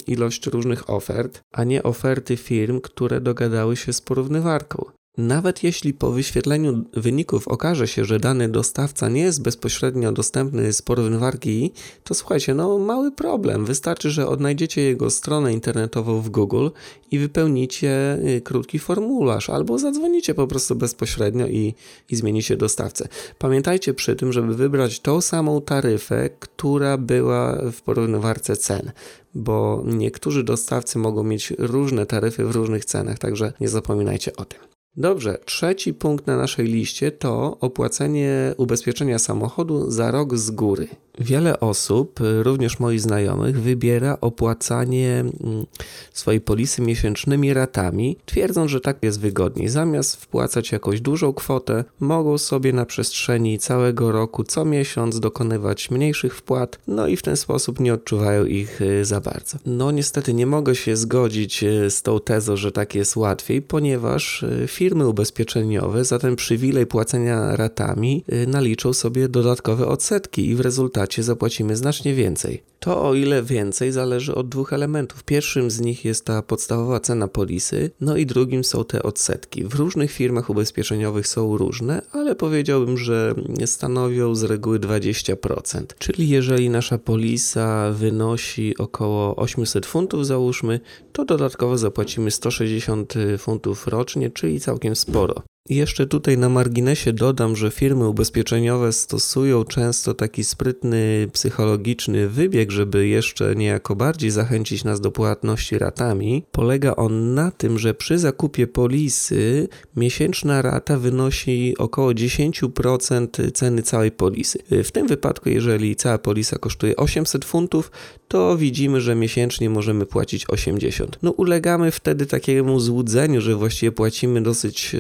ilość 0.08 0.48
różnych 0.48 0.90
ofert, 0.90 1.42
a 1.52 1.64
nie 1.64 1.84
oferty 1.84 2.38
firm, 2.38 2.82
które 2.82 3.22
dogadały 3.22 3.76
się 3.76 3.94
z 3.94 4.02
porównywarką. 4.02 4.86
Nawet 5.18 5.64
jeśli 5.64 5.94
po 5.94 6.12
wyświetleniu 6.12 6.84
wyników 6.94 7.48
okaże 7.48 7.88
się, 7.88 8.06
że 8.06 8.20
dany 8.20 8.50
dostawca 8.50 9.10
nie 9.10 9.22
jest 9.22 9.42
bezpośrednio 9.42 10.12
dostępny 10.12 10.74
z 10.74 10.82
porównywarki, 10.82 11.72
to 12.04 12.14
słuchajcie, 12.14 12.54
no 12.54 12.78
mały 12.80 13.12
problem. 13.12 13.66
Wystarczy, 13.66 14.12
że 14.12 14.28
odnajdziecie 14.28 14.82
jego 14.82 15.10
stronę 15.10 15.54
internetową 15.54 16.22
w 16.22 16.30
Google 16.30 16.70
i 17.12 17.20
wypełnicie 17.20 18.18
y, 18.28 18.42
krótki 18.42 18.80
formularz, 18.80 19.50
albo 19.50 19.80
zadzwonicie 19.80 20.34
po 20.34 20.48
prostu 20.48 20.76
bezpośrednio 20.76 21.48
i, 21.48 21.74
i 22.10 22.16
zmienicie 22.16 22.58
dostawcę. 22.58 23.08
Pamiętajcie 23.40 23.94
przy 23.94 24.16
tym, 24.16 24.34
żeby 24.34 24.56
wybrać 24.56 25.00
tą 25.00 25.22
samą 25.22 25.62
taryfę, 25.62 26.30
która 26.40 26.98
była 26.98 27.72
w 27.72 27.82
porównywarce 27.82 28.58
cen 28.58 28.92
bo 29.36 29.84
niektórzy 29.86 30.44
dostawcy 30.44 31.00
mogą 31.00 31.24
mieć 31.24 31.54
różne 31.58 32.06
taryfy 32.06 32.46
w 32.46 32.52
różnych 32.52 32.86
cenach, 32.86 33.20
także 33.20 33.54
nie 33.60 33.70
zapominajcie 33.70 34.36
o 34.36 34.46
tym. 34.46 34.73
Dobrze, 34.98 35.38
trzeci 35.46 35.94
punkt 35.94 36.28
na 36.28 36.38
naszej 36.38 36.66
liście 36.68 37.12
to 37.12 37.58
opłacenie 37.60 38.54
ubezpieczenia 38.58 39.20
samochodu 39.20 39.92
za 39.92 40.12
rok 40.12 40.38
z 40.38 40.52
góry. 40.52 40.88
Wiele 41.20 41.60
osób, 41.60 42.20
również 42.42 42.80
moich 42.80 43.02
znajomych, 43.02 43.62
wybiera 43.62 44.18
opłacanie 44.22 45.20
mm, 45.20 45.66
swojej 46.14 46.42
polisy 46.42 46.82
miesięcznymi 46.82 47.54
ratami, 47.54 48.18
twierdząc, 48.26 48.72
że 48.72 48.82
tak 48.82 48.98
jest 49.02 49.20
wygodniej. 49.20 49.70
Zamiast 49.70 50.16
wpłacać 50.16 50.72
jakąś 50.72 51.02
dużą 51.02 51.34
kwotę, 51.34 51.84
mogą 52.00 52.38
sobie 52.38 52.74
na 52.74 52.86
przestrzeni 52.86 53.60
całego 53.60 54.12
roku 54.12 54.44
co 54.44 54.66
miesiąc 54.66 55.20
dokonywać 55.20 55.92
mniejszych 55.92 56.36
wpłat, 56.36 56.80
no 56.88 57.08
i 57.08 57.18
w 57.18 57.22
ten 57.22 57.38
sposób 57.38 57.80
nie 57.80 57.94
odczuwają 57.94 58.46
ich 58.46 58.82
y, 58.82 59.06
za 59.06 59.22
bardzo. 59.22 59.58
No 59.66 59.92
niestety 59.92 60.34
nie 60.34 60.46
mogę 60.46 60.76
się 60.76 60.96
zgodzić 60.96 61.64
y, 61.64 61.92
z 61.92 62.02
tą 62.02 62.20
tezą, 62.20 62.58
że 62.58 62.72
tak 62.72 62.96
jest 62.96 63.16
łatwiej, 63.16 63.62
ponieważ 63.62 64.44
y, 64.44 64.68
firmy 64.84 65.08
ubezpieczeniowe 65.08 66.06
za 66.06 66.20
ten 66.20 66.36
przywilej 66.36 66.86
płacenia 66.86 67.56
ratami 67.56 68.24
naliczą 68.48 68.94
sobie 68.94 69.30
dodatkowe 69.30 69.88
odsetki 69.88 70.48
i 70.48 70.56
w 70.56 70.60
rezultacie 70.60 70.84
rezultacie 70.84 71.24
zapłacimy 71.24 71.76
znacznie 71.76 72.14
więcej. 72.14 72.64
To 72.80 73.04
o 73.04 73.14
ile 73.14 73.44
więcej 73.44 73.92
zależy 73.92 74.36
od 74.36 74.50
dwóch 74.50 74.74
elementów. 74.74 75.24
Pierwszym 75.24 75.72
z 75.72 75.80
nich 75.80 76.06
jest 76.06 76.26
ta 76.26 76.42
podstawowa 76.42 77.00
cena 77.00 77.28
polisy, 77.28 77.92
no 78.02 78.18
i 78.18 78.26
drugim 78.26 78.64
są 78.64 78.84
te 78.84 79.04
odsetki. 79.04 79.64
W 79.64 79.76
różnych 79.76 80.12
firmach 80.12 80.50
ubezpieczeniowych 80.50 81.28
są 81.28 81.58
różne, 81.58 82.02
ale 82.12 82.36
powiedziałbym, 82.36 82.98
że 82.98 83.36
stanowią 83.66 84.36
z 84.36 84.44
reguły 84.44 84.80
20%. 84.80 85.84
Czyli 86.00 86.30
jeżeli 86.30 86.70
nasza 86.70 86.98
polisa 86.98 87.92
wynosi 87.92 88.78
około 88.78 89.36
800 89.36 89.86
funtów, 89.86 90.26
załóżmy, 90.26 90.80
to 91.14 91.26
dodatkowo 91.26 91.78
zapłacimy 91.78 92.32
160 92.32 93.14
funtów 93.38 93.88
rocznie, 93.88 94.30
czyli 94.30 94.60
całkiem 94.60 94.73
sporo. 94.96 95.44
Jeszcze 95.70 96.08
tutaj 96.08 96.38
na 96.38 96.50
marginesie 96.50 97.14
dodam, 97.14 97.56
że 97.56 97.72
firmy 97.72 98.08
ubezpieczeniowe 98.08 98.94
stosują 98.94 99.64
często 99.64 100.14
taki 100.14 100.44
sprytny 100.44 101.28
psychologiczny 101.34 102.30
wybieg, 102.30 102.72
żeby 102.72 103.08
jeszcze 103.08 103.56
niejako 103.56 103.96
bardziej 103.96 104.32
zachęcić 104.32 104.84
nas 104.84 105.02
do 105.02 105.12
płatności 105.12 105.78
ratami. 105.78 106.44
Polega 106.52 106.96
on 106.96 107.34
na 107.34 107.52
tym, 107.52 107.80
że 107.80 107.94
przy 107.94 108.20
zakupie 108.20 108.68
polisy 108.68 109.68
miesięczna 109.96 110.62
rata 110.62 110.98
wynosi 110.98 111.76
około 111.78 112.12
10% 112.12 113.52
ceny 113.52 113.84
całej 113.84 114.12
polisy. 114.12 114.60
W 114.84 114.92
tym 114.92 115.08
wypadku, 115.08 115.50
jeżeli 115.50 115.96
cała 115.96 116.18
polisa 116.18 116.58
kosztuje 116.58 116.96
800 116.96 117.46
funtów, 117.46 117.92
to 118.28 118.58
widzimy, 118.58 119.02
że 119.02 119.16
miesięcznie 119.16 119.70
możemy 119.70 120.06
płacić 120.06 120.50
80. 120.50 121.20
No 121.22 121.32
ulegamy 121.32 121.92
wtedy 121.92 122.26
takiemu 122.26 122.80
złudzeniu, 122.80 123.42
że 123.42 123.56
właściwie 123.56 123.92
płacimy 123.92 124.42
dosyć 124.42 124.96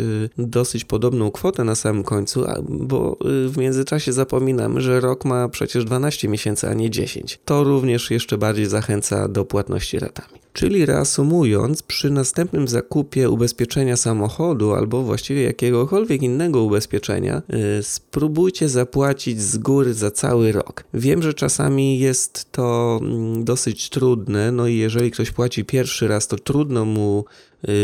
dosyć 0.53 0.85
podobną 0.85 1.31
kwotę 1.31 1.63
na 1.63 1.75
samym 1.75 2.03
końcu, 2.03 2.45
bo 2.69 3.17
y, 3.45 3.49
w 3.49 3.57
międzyczasie 3.57 4.13
zapominamy, 4.13 4.81
że 4.81 4.99
rok 4.99 5.25
ma 5.25 5.49
przecież 5.49 5.85
12 5.85 6.27
miesięcy, 6.27 6.67
a 6.69 6.73
nie 6.73 6.89
10. 6.89 7.39
To 7.45 7.63
również 7.63 8.11
jeszcze 8.11 8.37
bardziej 8.37 8.65
zachęca 8.65 9.27
do 9.27 9.45
płatności 9.45 9.99
ratami. 9.99 10.43
Czyli 10.53 10.85
reasumując, 10.85 11.83
przy 11.83 12.09
następnym 12.09 12.67
zakupie 12.67 13.29
ubezpieczenia 13.29 13.97
samochodu 13.97 14.73
albo 14.73 15.01
właściwie 15.01 15.43
jakiegokolwiek 15.43 16.21
innego 16.21 16.63
ubezpieczenia, 16.63 17.41
yy, 17.49 17.83
spróbujcie 17.83 18.69
zapłacić 18.69 19.41
z 19.41 19.57
góry 19.57 19.93
za 19.93 20.11
cały 20.11 20.51
rok. 20.51 20.83
Wiem, 20.93 21.21
że 21.21 21.33
czasami 21.33 21.99
jest 21.99 22.51
to 22.51 22.99
mm, 23.01 23.43
dosyć 23.43 23.89
trudne, 23.89 24.51
no 24.51 24.67
i 24.67 24.77
jeżeli 24.77 25.11
ktoś 25.11 25.31
płaci 25.31 25.65
pierwszy 25.65 26.07
raz, 26.07 26.27
to 26.27 26.37
trudno 26.37 26.85
mu 26.85 27.25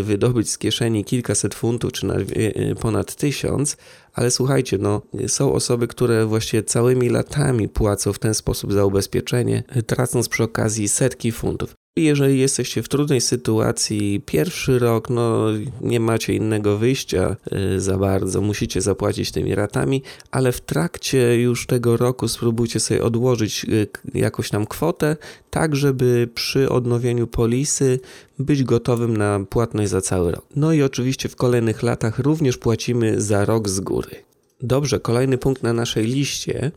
wydobyć 0.03 0.49
z 0.49 0.57
kieszeni 0.57 1.05
kilkaset 1.05 1.55
funtów 1.55 1.91
czy 1.91 2.07
y, 2.07 2.75
ponad 2.81 3.15
tysiąc, 3.15 3.77
ale 4.13 4.31
słuchajcie, 4.31 4.77
no, 4.77 5.01
są 5.27 5.53
osoby, 5.53 5.87
które 5.87 6.25
właściwie 6.25 6.63
całymi 6.63 7.09
latami 7.09 7.69
płacą 7.69 8.13
w 8.13 8.19
ten 8.19 8.33
sposób 8.33 8.73
za 8.73 8.85
ubezpieczenie, 8.85 9.63
tracąc 9.87 10.29
przy 10.29 10.43
okazji 10.43 10.89
setki 10.89 11.31
funtów. 11.31 11.78
Jeżeli 11.95 12.39
jesteście 12.39 12.83
w 12.83 12.89
trudnej 12.89 13.21
sytuacji, 13.21 14.21
pierwszy 14.25 14.79
rok, 14.79 15.09
no 15.09 15.45
nie 15.81 15.99
macie 15.99 16.33
innego 16.33 16.77
wyjścia 16.77 17.35
y, 17.75 17.81
za 17.81 17.97
bardzo, 17.97 18.41
musicie 18.41 18.81
zapłacić 18.81 19.31
tymi 19.31 19.55
ratami, 19.55 20.03
ale 20.31 20.51
w 20.51 20.61
trakcie 20.61 21.41
już 21.41 21.65
tego 21.67 21.97
roku 21.97 22.27
spróbujcie 22.27 22.79
sobie 22.79 23.03
odłożyć 23.03 23.65
y, 23.69 23.87
jakąś 24.13 24.49
tam 24.49 24.65
kwotę, 24.65 25.17
tak 25.49 25.75
żeby 25.75 26.29
przy 26.35 26.69
odnowieniu 26.69 27.27
polisy 27.27 27.99
być 28.39 28.63
gotowym 28.63 29.17
na 29.17 29.39
płatność 29.49 29.89
za 29.89 30.01
cały 30.01 30.31
rok. 30.31 30.45
No 30.55 30.73
i 30.73 30.81
oczywiście 30.81 31.29
w 31.29 31.35
kolejnych 31.35 31.83
latach 31.83 32.19
również 32.19 32.57
płacimy 32.57 33.21
za 33.21 33.45
rok 33.45 33.69
z 33.69 33.79
góry. 33.79 34.28
Dobrze, 34.63 34.99
kolejny 34.99 35.37
punkt 35.37 35.63
na 35.63 35.73
naszej 35.73 36.05
liście. 36.05 36.71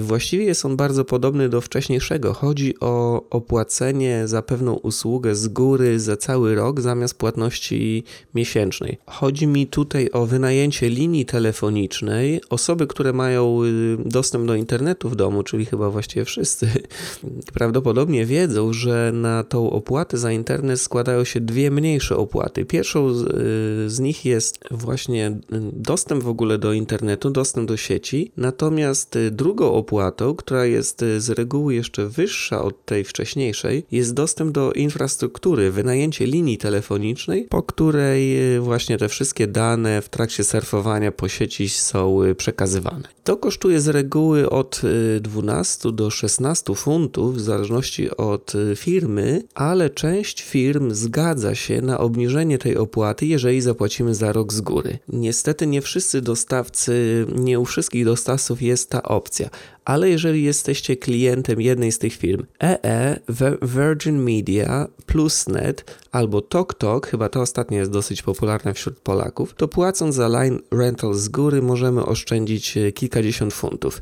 Właściwie 0.00 0.44
jest 0.44 0.64
on 0.64 0.76
bardzo 0.76 1.04
podobny 1.04 1.48
do 1.48 1.60
wcześniejszego. 1.60 2.32
Chodzi 2.32 2.80
o 2.80 3.22
opłacenie 3.30 4.28
za 4.28 4.42
pewną 4.42 4.74
usługę 4.74 5.34
z 5.34 5.48
góry 5.48 6.00
za 6.00 6.16
cały 6.16 6.54
rok 6.54 6.80
zamiast 6.80 7.14
płatności 7.14 8.04
miesięcznej. 8.34 8.98
Chodzi 9.06 9.46
mi 9.46 9.66
tutaj 9.66 10.10
o 10.12 10.26
wynajęcie 10.26 10.88
linii 10.88 11.26
telefonicznej. 11.26 12.40
Osoby, 12.50 12.86
które 12.86 13.12
mają 13.12 13.62
y, 13.64 13.96
dostęp 14.04 14.46
do 14.46 14.54
internetu 14.54 15.08
w 15.08 15.16
domu, 15.16 15.42
czyli 15.42 15.64
chyba 15.64 15.90
właściwie 15.90 16.24
wszyscy, 16.24 16.68
prawdopodobnie 17.54 18.26
wiedzą, 18.26 18.72
że 18.72 19.10
na 19.14 19.44
tą 19.44 19.70
opłatę 19.70 20.18
za 20.18 20.32
internet 20.32 20.80
składają 20.80 21.24
się 21.24 21.40
dwie 21.40 21.70
mniejsze 21.70 22.16
opłaty. 22.16 22.64
Pierwszą 22.64 23.14
z, 23.14 23.22
y, 23.22 23.90
z 23.90 24.00
nich 24.00 24.24
jest 24.24 24.58
właśnie 24.70 25.28
y, 25.28 25.60
dostęp 25.72 26.22
w 26.22 26.28
ogóle 26.28 26.58
do 26.58 26.72
internetu 26.72 27.25
dostęp 27.30 27.68
do 27.68 27.76
sieci, 27.76 28.32
natomiast 28.36 29.16
y, 29.16 29.30
drugą 29.30 29.72
opłatą, 29.72 30.34
która 30.34 30.66
jest 30.66 31.02
y, 31.02 31.20
z 31.20 31.30
reguły 31.30 31.74
jeszcze 31.74 32.06
wyższa 32.06 32.62
od 32.62 32.84
tej 32.84 33.04
wcześniejszej, 33.04 33.84
jest 33.92 34.14
dostęp 34.14 34.52
do 34.52 34.72
infrastruktury, 34.72 35.70
wynajęcie 35.70 36.26
linii 36.26 36.58
telefonicznej, 36.58 37.44
po 37.44 37.62
której 37.62 38.54
y, 38.56 38.60
właśnie 38.60 38.98
te 38.98 39.08
wszystkie 39.08 39.46
dane 39.46 40.02
w 40.02 40.08
trakcie 40.08 40.44
surfowania 40.44 41.12
po 41.12 41.28
sieci 41.28 41.68
są 41.68 42.20
przekazywane. 42.36 43.08
To 43.24 43.36
kosztuje 43.36 43.80
z 43.80 43.88
reguły 43.88 44.50
od 44.50 44.82
12 45.20 45.92
do 45.92 46.10
16 46.10 46.74
funtów 46.74 47.36
w 47.36 47.40
zależności 47.40 48.16
od 48.16 48.52
firmy, 48.76 49.42
ale 49.54 49.90
część 49.90 50.42
firm 50.42 50.94
zgadza 50.94 51.54
się 51.54 51.82
na 51.82 51.98
obniżenie 51.98 52.58
tej 52.58 52.76
opłaty, 52.76 53.26
jeżeli 53.26 53.60
zapłacimy 53.60 54.14
za 54.14 54.32
rok 54.32 54.52
z 54.52 54.60
góry. 54.60 54.98
Niestety 55.08 55.66
nie 55.66 55.82
wszyscy 55.82 56.20
dostawcy 56.20 57.15
nie 57.34 57.60
u 57.60 57.64
wszystkich 57.64 58.04
dostawców 58.04 58.62
jest 58.62 58.90
ta 58.90 59.02
opcja, 59.02 59.50
ale 59.84 60.10
jeżeli 60.10 60.42
jesteście 60.42 60.96
klientem 60.96 61.60
jednej 61.60 61.92
z 61.92 61.98
tych 61.98 62.12
firm, 62.12 62.46
EE, 62.62 63.20
Virgin 63.62 64.22
Media, 64.22 64.88
Plusnet 65.06 65.98
albo 66.12 66.40
TokTok, 66.40 67.06
chyba 67.06 67.28
to 67.28 67.40
ostatnie 67.40 67.78
jest 67.78 67.90
dosyć 67.90 68.22
popularne 68.22 68.74
wśród 68.74 69.00
Polaków, 69.00 69.54
to 69.54 69.68
płacąc 69.68 70.14
za 70.14 70.28
line 70.28 70.58
rental 70.70 71.14
z 71.14 71.28
góry 71.28 71.62
możemy 71.62 72.04
oszczędzić 72.04 72.76
e, 72.76 72.92
kilkadziesiąt 72.92 73.54
funtów. 73.54 73.96
E, 73.96 74.00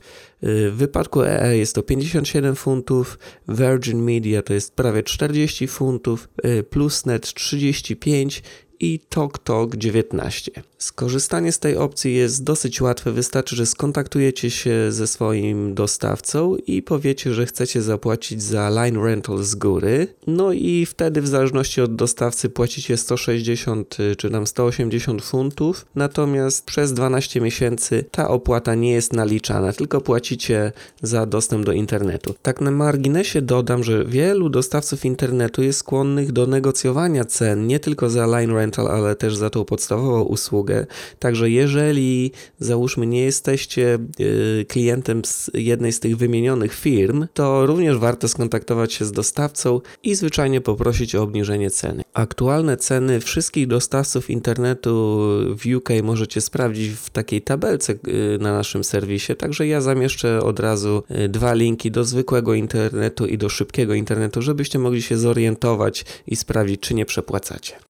w 0.71 0.75
wypadku 0.75 1.23
EE 1.23 1.57
jest 1.57 1.75
to 1.75 1.83
57 1.83 2.57
funtów, 2.57 3.19
Virgin 3.49 4.03
Media 4.03 4.43
to 4.43 4.55
jest 4.55 4.75
prawie 4.75 5.03
40 5.03 5.67
funtów, 5.67 6.29
e, 6.43 6.63
Plusnet 6.63 7.35
35 7.35 8.43
i 8.81 9.01
TokTok 9.09 9.77
19. 9.77 10.53
Skorzystanie 10.85 11.53
z 11.53 11.59
tej 11.59 11.77
opcji 11.77 12.15
jest 12.15 12.45
dosyć 12.45 12.81
łatwe, 12.81 13.13
wystarczy, 13.13 13.57
że 13.57 13.67
skontaktujecie 13.67 14.51
się 14.51 14.93
ze 14.93 15.07
swoim 15.07 15.75
dostawcą 15.75 16.57
i 16.67 16.83
powiecie, 16.83 17.35
że 17.35 17.47
chcecie 17.47 17.83
zapłacić 17.83 18.43
za 18.43 18.69
line 18.69 19.05
rental 19.05 19.43
z 19.43 19.55
góry. 19.55 20.07
No 20.27 20.53
i 20.53 20.87
wtedy 20.87 21.23
w 21.23 21.29
zależności 21.29 21.81
od 21.81 21.97
dostawcy 21.97 22.49
płacicie 22.49 22.97
160 22.97 23.97
czy 24.19 24.31
tam 24.31 24.47
180 24.47 25.23
funtów, 25.23 25.87
natomiast 25.95 26.65
przez 26.65 26.93
12 26.93 27.41
miesięcy 27.41 28.05
ta 28.11 28.29
opłata 28.29 28.75
nie 28.75 28.93
jest 28.93 29.13
naliczana, 29.13 29.73
tylko 29.73 30.01
płacicie 30.01 30.73
za 31.03 31.27
dostęp 31.27 31.67
do 31.67 31.73
internetu. 31.73 32.35
Tak 32.43 32.61
na 32.61 32.71
marginesie 32.71 33.43
dodam, 33.43 33.85
że 33.85 34.05
wielu 34.05 34.49
dostawców 34.49 35.05
internetu 35.05 35.63
jest 35.63 35.79
skłonnych 35.79 36.33
do 36.33 36.47
negocjowania 36.47 37.25
cen 37.25 37.67
nie 37.67 37.81
tylko 37.81 38.11
za 38.11 38.27
line 38.27 38.53
rental, 38.53 38.89
ale 38.89 39.17
też 39.17 39.37
za 39.37 39.51
tą 39.51 39.65
podstawową 39.65 40.23
usługę. 40.23 40.74
Także 41.19 41.51
jeżeli 41.51 42.33
załóżmy 42.59 43.07
nie 43.07 43.23
jesteście 43.23 43.99
y, 44.21 44.65
klientem 44.69 45.25
z 45.25 45.51
jednej 45.55 45.93
z 45.93 46.01
tych 46.01 46.17
wymienionych 46.17 46.75
firm, 46.75 47.27
to 47.35 47.67
również 47.67 47.99
warto 47.99 48.29
skontaktować 48.29 48.93
się 48.93 49.05
z 49.05 49.13
dostawcą 49.13 49.81
i 50.03 50.15
zwyczajnie 50.15 50.61
poprosić 50.61 51.15
o 51.15 51.23
obniżenie 51.23 51.71
ceny. 51.71 52.03
Aktualne 52.15 52.77
ceny 52.77 53.21
wszystkich 53.21 53.67
dostawców 53.67 54.31
internetu 54.31 55.21
w 55.49 55.77
UK 55.77 55.89
możecie 56.03 56.41
sprawdzić 56.41 56.93
w 56.93 57.11
takiej 57.11 57.43
tabelce 57.43 57.93
y, 57.93 58.39
na 58.41 58.53
naszym 58.53 58.85
serwisie, 58.85 59.37
także 59.37 59.67
ja 59.67 59.81
zamieszczę 59.81 60.43
od 60.43 60.61
razu 60.61 61.03
y, 61.25 61.29
dwa 61.29 61.55
linki 61.55 61.91
do 61.91 62.05
zwykłego 62.05 62.55
internetu 62.55 63.27
i 63.27 63.39
do 63.39 63.49
szybkiego 63.49 63.95
internetu, 63.95 64.43
żebyście 64.43 64.79
mogli 64.79 65.03
się 65.03 65.19
zorientować 65.19 66.05
i 66.27 66.37
sprawdzić, 66.37 66.81
czy 66.81 66.95
nie 66.95 67.07
przepłacacie. 67.07 67.94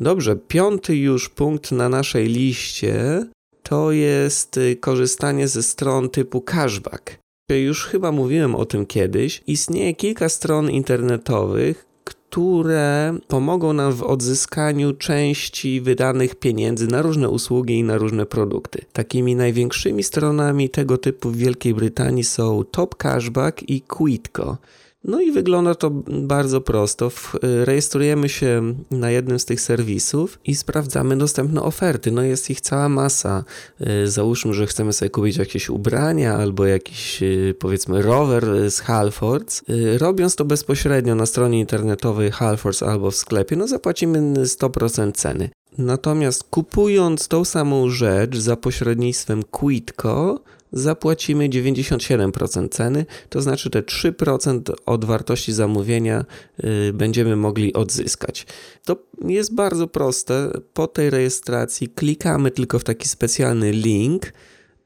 Dobrze, 0.00 0.36
piąty 0.36 0.96
już 0.96 1.28
punkt 1.28 1.72
na 1.72 1.88
naszej 1.88 2.26
liście 2.26 3.24
to 3.62 3.92
jest 3.92 4.56
y, 4.56 4.76
korzystanie 4.76 5.48
ze 5.48 5.62
stron 5.62 6.10
typu 6.10 6.40
cashback. 6.40 7.18
Już 7.50 7.84
chyba 7.84 8.12
mówiłem 8.12 8.54
o 8.54 8.64
tym 8.64 8.86
kiedyś. 8.86 9.42
Istnieje 9.46 9.94
kilka 9.94 10.28
stron 10.28 10.70
internetowych, 10.70 11.86
które 12.04 13.18
pomogą 13.28 13.72
nam 13.72 13.92
w 13.92 14.02
odzyskaniu 14.02 14.92
części 14.92 15.80
wydanych 15.80 16.34
pieniędzy 16.34 16.86
na 16.86 17.02
różne 17.02 17.28
usługi 17.28 17.74
i 17.74 17.84
na 17.84 17.98
różne 17.98 18.26
produkty. 18.26 18.84
Takimi 18.92 19.36
największymi 19.36 20.02
stronami 20.02 20.70
tego 20.70 20.98
typu 20.98 21.30
w 21.30 21.36
Wielkiej 21.36 21.74
Brytanii 21.74 22.24
są 22.24 22.64
Top 22.64 22.94
Cashback 22.96 23.62
i 23.68 23.80
Quidco. 23.80 24.58
No 25.04 25.20
i 25.20 25.32
wygląda 25.32 25.74
to 25.74 25.90
bardzo 26.06 26.60
prosto. 26.60 27.10
Rejestrujemy 27.42 28.28
się 28.28 28.74
na 28.90 29.10
jednym 29.10 29.38
z 29.38 29.44
tych 29.44 29.60
serwisów 29.60 30.38
i 30.44 30.54
sprawdzamy 30.54 31.16
dostępne 31.16 31.62
oferty. 31.62 32.10
No 32.10 32.22
jest 32.22 32.50
ich 32.50 32.60
cała 32.60 32.88
masa. 32.88 33.44
Y, 33.80 34.10
załóżmy, 34.10 34.54
że 34.54 34.66
chcemy 34.66 34.92
sobie 34.92 35.10
kupić 35.10 35.36
jakieś 35.36 35.70
ubrania 35.70 36.34
albo 36.34 36.66
jakiś 36.66 37.22
y, 37.22 37.54
powiedzmy 37.58 38.02
rower 38.02 38.70
z 38.70 38.80
Halfords. 38.80 39.62
Y, 39.70 39.98
robiąc 39.98 40.36
to 40.36 40.44
bezpośrednio 40.44 41.14
na 41.14 41.26
stronie 41.26 41.60
internetowej 41.60 42.30
Halfords 42.30 42.82
albo 42.82 43.10
w 43.10 43.16
sklepie, 43.16 43.56
no 43.56 43.68
zapłacimy 43.68 44.18
100% 44.42 45.12
ceny. 45.12 45.50
Natomiast 45.78 46.44
kupując 46.44 47.28
tą 47.28 47.44
samą 47.44 47.90
rzecz 47.90 48.36
za 48.36 48.56
pośrednictwem 48.56 49.42
Quidco, 49.42 50.40
zapłacimy 50.72 51.48
97% 51.48 52.68
ceny, 52.68 53.06
to 53.28 53.42
znaczy 53.42 53.70
te 53.70 53.82
3% 53.82 54.72
od 54.86 55.04
wartości 55.04 55.52
zamówienia 55.52 56.24
y, 56.64 56.92
będziemy 56.92 57.36
mogli 57.36 57.74
odzyskać. 57.74 58.46
To 58.84 58.96
jest 59.24 59.54
bardzo 59.54 59.86
proste. 59.86 60.50
Po 60.74 60.86
tej 60.86 61.10
rejestracji 61.10 61.88
klikamy 61.88 62.50
tylko 62.50 62.78
w 62.78 62.84
taki 62.84 63.08
specjalny 63.08 63.72
link. 63.72 64.32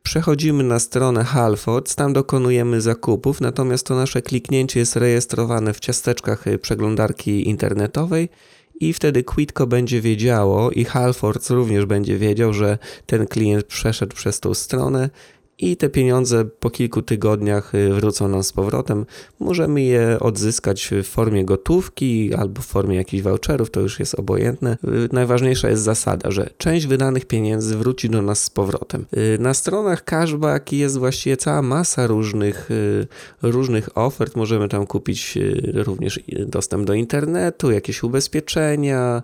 Przechodzimy 0.03 0.65
na 0.65 0.79
stronę 0.79 1.25
Halfords, 1.25 1.95
tam 1.95 2.13
dokonujemy 2.13 2.81
zakupów, 2.81 3.41
natomiast 3.41 3.87
to 3.87 3.95
nasze 3.95 4.23
kliknięcie 4.23 4.81
jest 4.81 4.97
rejestrowane 4.97 5.75
w 5.75 5.81
ciasteczkach 5.81 6.47
y, 6.47 6.59
przeglądarki 6.59 7.49
internetowej 7.49 8.29
i 8.83 8.93
wtedy 8.93 9.25
Quidco 9.25 9.67
będzie 9.67 10.01
wiedziało 10.01 10.71
i 10.71 10.85
Halfords 10.85 11.51
również 11.51 11.87
będzie 11.87 12.19
wiedział, 12.19 12.53
że 12.53 12.79
ten 13.07 13.27
klient 13.27 13.65
przeszedł 13.65 14.17
przez 14.17 14.41
tą 14.41 14.55
stronę 14.55 15.11
i 15.63 15.77
te 15.77 15.89
pieniądze 15.89 16.45
po 16.45 16.71
kilku 16.71 17.03
tygodniach 17.03 17.75
y, 17.75 17.93
wrócą 17.93 18.29
nam 18.29 18.43
z 18.43 18.53
powrotem. 18.53 19.07
Możemy 19.41 19.83
je 19.83 20.17
odzyskać 20.21 20.91
w 21.03 21.07
formie 21.07 21.45
gotówki 21.45 22.35
albo 22.35 22.63
w 22.63 22.67
formie 22.67 22.97
jakichś 22.97 23.23
voucherów, 23.23 23.71
to 23.71 23.81
już 23.81 24.01
jest 24.01 24.15
obojętne. 24.15 24.79
Y, 24.85 25.09
najważniejsza 25.13 25.69
jest 25.69 25.83
zasada, 25.83 26.31
że 26.31 26.51
część 26.59 26.87
wydanych 26.87 27.25
pieniędzy 27.25 27.77
wróci 27.77 28.11
do 28.11 28.23
nas 28.23 28.43
z 28.43 28.51
powrotem. 28.51 29.07
Y, 29.17 29.39
na 29.41 29.55
stronach 29.55 30.05
cashback 30.05 30.73
jest 30.73 30.99
właściwie 30.99 31.37
cała 31.37 31.63
masa 31.63 32.07
różnych, 32.07 32.69
różnych 33.43 33.99
ofert. 33.99 34.37
Możemy 34.37 34.69
tam 34.69 34.87
kupić 34.87 35.39
również 35.73 36.21
dostęp 36.47 36.87
do 36.87 36.95
internetu, 36.95 37.71
jakieś 37.71 38.03
ubezpieczenia, 38.03 39.23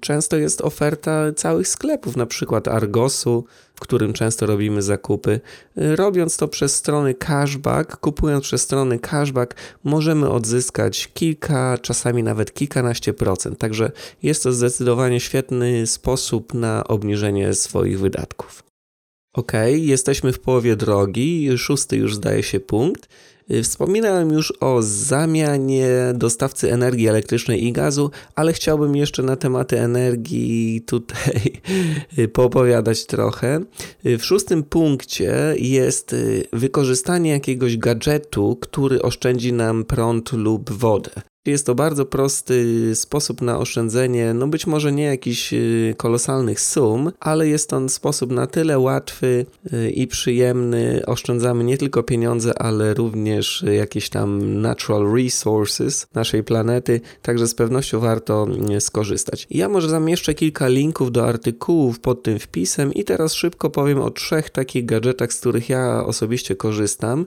Często 0.00 0.36
jest 0.36 0.60
oferta 0.60 1.32
całych 1.32 1.68
sklepów, 1.68 2.16
na 2.16 2.26
przykład 2.26 2.68
Argosu, 2.68 3.44
w 3.74 3.80
którym 3.80 4.12
często 4.12 4.46
robimy 4.46 4.82
zakupy. 4.82 5.40
Robiąc 5.76 6.36
to 6.36 6.48
przez 6.48 6.74
strony 6.74 7.14
cashback, 7.14 7.96
kupując 7.96 8.44
przez 8.44 8.62
strony 8.62 8.98
cashback, 8.98 9.54
możemy 9.84 10.30
odzyskać 10.30 11.10
kilka, 11.14 11.78
czasami 11.78 12.22
nawet 12.22 12.54
kilkanaście 12.54 13.12
procent. 13.14 13.58
Także 13.58 13.92
jest 14.22 14.42
to 14.42 14.52
zdecydowanie 14.52 15.20
świetny 15.20 15.86
sposób 15.86 16.54
na 16.54 16.84
obniżenie 16.84 17.54
swoich 17.54 18.00
wydatków. 18.00 18.62
Ok, 19.34 19.52
jesteśmy 19.74 20.32
w 20.32 20.40
połowie 20.40 20.76
drogi, 20.76 21.58
szósty 21.58 21.96
już 21.96 22.14
zdaje 22.14 22.42
się 22.42 22.60
punkt. 22.60 23.08
Y, 23.50 23.62
wspominałem 23.62 24.30
już 24.30 24.52
o 24.60 24.82
zamianie 24.82 25.88
dostawcy 26.14 26.72
energii 26.72 27.08
elektrycznej 27.08 27.64
i 27.64 27.72
gazu, 27.72 28.10
ale 28.34 28.52
chciałbym 28.52 28.96
jeszcze 28.96 29.22
na 29.22 29.36
tematy 29.36 29.80
energii 29.80 30.82
tutaj 30.86 31.52
y, 32.18 32.28
poopowiadać 32.28 33.06
trochę. 33.06 33.60
Y, 34.06 34.18
w 34.18 34.24
szóstym 34.24 34.62
punkcie 34.62 35.54
jest 35.58 36.16
wykorzystanie 36.52 37.30
jakiegoś 37.30 37.78
gadżetu, 37.78 38.56
który 38.60 39.02
oszczędzi 39.02 39.52
nam 39.52 39.84
prąd 39.84 40.32
lub 40.32 40.70
wodę. 40.70 41.10
Jest 41.46 41.66
to 41.66 41.74
bardzo 41.74 42.06
prosty 42.06 42.90
sposób 42.94 43.42
na 43.42 43.58
oszczędzenie, 43.58 44.34
no 44.34 44.46
być 44.46 44.66
może 44.66 44.92
nie 44.92 45.04
jakichś 45.04 45.52
y, 45.52 45.94
kolosalnych 45.96 46.60
sum, 46.60 47.12
ale 47.20 47.48
jest 47.48 47.70
to 47.70 47.88
sposób 47.88 48.30
na 48.30 48.46
tyle 48.46 48.78
łatwy 48.78 49.46
y, 49.72 49.90
i 49.90 50.06
przyjemny. 50.06 51.02
Oszczędzamy 51.06 51.64
nie 51.64 51.78
tylko 51.78 52.02
pieniądze, 52.02 52.58
ale 52.58 52.94
również 52.94 53.64
jakieś 53.72 54.08
tam 54.08 54.60
natural 54.60 55.12
resources 55.12 56.06
naszej 56.14 56.44
planety, 56.44 57.00
także 57.22 57.46
z 57.46 57.54
pewnością 57.54 58.00
warto 58.00 58.46
y, 58.76 58.80
skorzystać. 58.80 59.46
Ja 59.50 59.68
może 59.68 59.88
zamieszczę 59.88 60.34
kilka 60.34 60.68
linków 60.68 61.12
do 61.12 61.26
artykułów 61.26 62.00
pod 62.00 62.22
tym 62.22 62.38
wpisem 62.38 62.94
i 62.94 63.04
teraz 63.04 63.34
szybko 63.34 63.70
powiem 63.70 64.00
o 64.00 64.10
trzech 64.10 64.50
takich 64.50 64.86
gadżetach, 64.86 65.32
z 65.32 65.40
których 65.40 65.68
ja 65.68 66.04
osobiście 66.06 66.56
korzystam. 66.56 67.26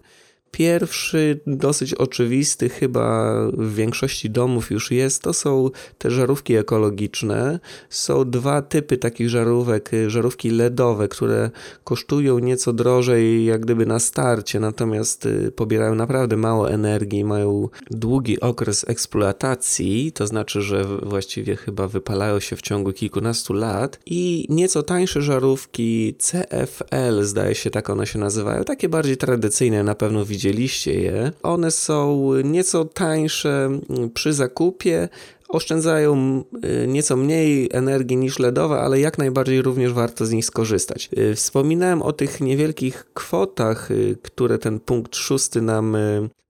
Pierwszy, 0.51 1.39
dosyć 1.47 1.93
oczywisty, 1.93 2.69
chyba 2.69 3.33
w 3.53 3.75
większości 3.75 4.29
domów 4.29 4.71
już 4.71 4.91
jest, 4.91 5.21
to 5.21 5.33
są 5.33 5.69
te 5.97 6.12
żarówki 6.12 6.55
ekologiczne. 6.55 7.60
Są 7.89 8.29
dwa 8.29 8.62
typy 8.62 8.97
takich 8.97 9.29
żarówek, 9.29 9.91
żarówki 10.07 10.49
LEDowe, 10.49 11.07
które 11.07 11.49
kosztują 11.83 12.39
nieco 12.39 12.73
drożej, 12.73 13.45
jak 13.45 13.62
gdyby 13.62 13.86
na 13.86 13.99
starcie, 13.99 14.60
natomiast 14.60 15.25
y, 15.25 15.51
pobierają 15.51 15.95
naprawdę 15.95 16.38
mało 16.38 16.71
energii, 16.71 17.23
mają 17.23 17.69
długi 17.91 18.39
okres 18.39 18.86
eksploatacji, 18.89 20.12
to 20.12 20.27
znaczy, 20.27 20.62
że 20.62 20.86
właściwie 21.03 21.55
chyba 21.55 21.88
wypalają 21.88 22.39
się 22.39 22.55
w 22.55 22.62
ciągu 22.62 22.93
kilkunastu 22.93 23.53
lat. 23.53 23.99
I 24.05 24.45
nieco 24.49 24.83
tańsze 24.83 25.21
żarówki 25.21 26.15
CFL, 26.17 27.23
zdaje 27.23 27.55
się, 27.55 27.69
tak 27.69 27.89
one 27.89 28.07
się 28.07 28.19
nazywają, 28.19 28.63
takie 28.63 28.89
bardziej 28.89 29.17
tradycyjne, 29.17 29.83
na 29.83 29.95
pewno 29.95 30.25
widzieliście 30.25 30.37
widzieliście 30.38 30.93
je. 30.93 31.32
One 31.43 31.71
są 31.71 32.32
nieco 32.43 32.86
tańsze 32.86 33.69
przy 34.13 34.34
zakupie, 34.34 35.10
oszczędzają 35.50 36.43
y, 36.84 36.88
nieco 36.88 37.15
mniej 37.15 37.69
energii 37.71 38.17
niż 38.17 38.39
LEDowe, 38.39 38.80
ale 38.80 39.00
jak 39.00 39.17
najbardziej 39.17 39.62
również 39.62 39.93
warto 39.93 40.26
z 40.26 40.32
nich 40.32 40.45
skorzystać. 40.45 41.10
Y, 41.17 41.36
wspominałem 41.36 42.02
o 42.02 42.13
tych 42.13 42.41
niewielkich 42.41 43.06
kwotach, 43.13 43.91
y, 43.91 44.17
które 44.21 44.58
ten 44.58 44.80
punkt 44.80 45.15
szósty 45.15 45.62
nam 45.62 45.97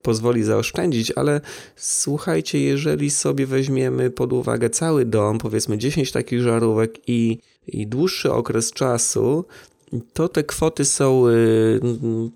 pozwoli 0.02 0.44
zaoszczędzić, 0.44 1.12
ale 1.16 1.40
słuchajcie, 1.76 2.60
jeżeli 2.60 3.10
sobie 3.10 3.46
weźmiemy 3.46 4.10
pod 4.10 4.32
uwagę 4.32 4.70
cały 4.70 5.04
dom, 5.04 5.38
powiedzmy 5.38 5.78
10 5.78 6.12
takich 6.12 6.42
żarówek 6.42 6.98
i, 7.06 7.38
i 7.66 7.86
dłuższy 7.86 8.32
okres 8.32 8.72
czasu, 8.72 9.44
to 10.12 10.28
te 10.28 10.44
kwoty 10.44 10.84
są 10.84 11.28
y, 11.28 11.80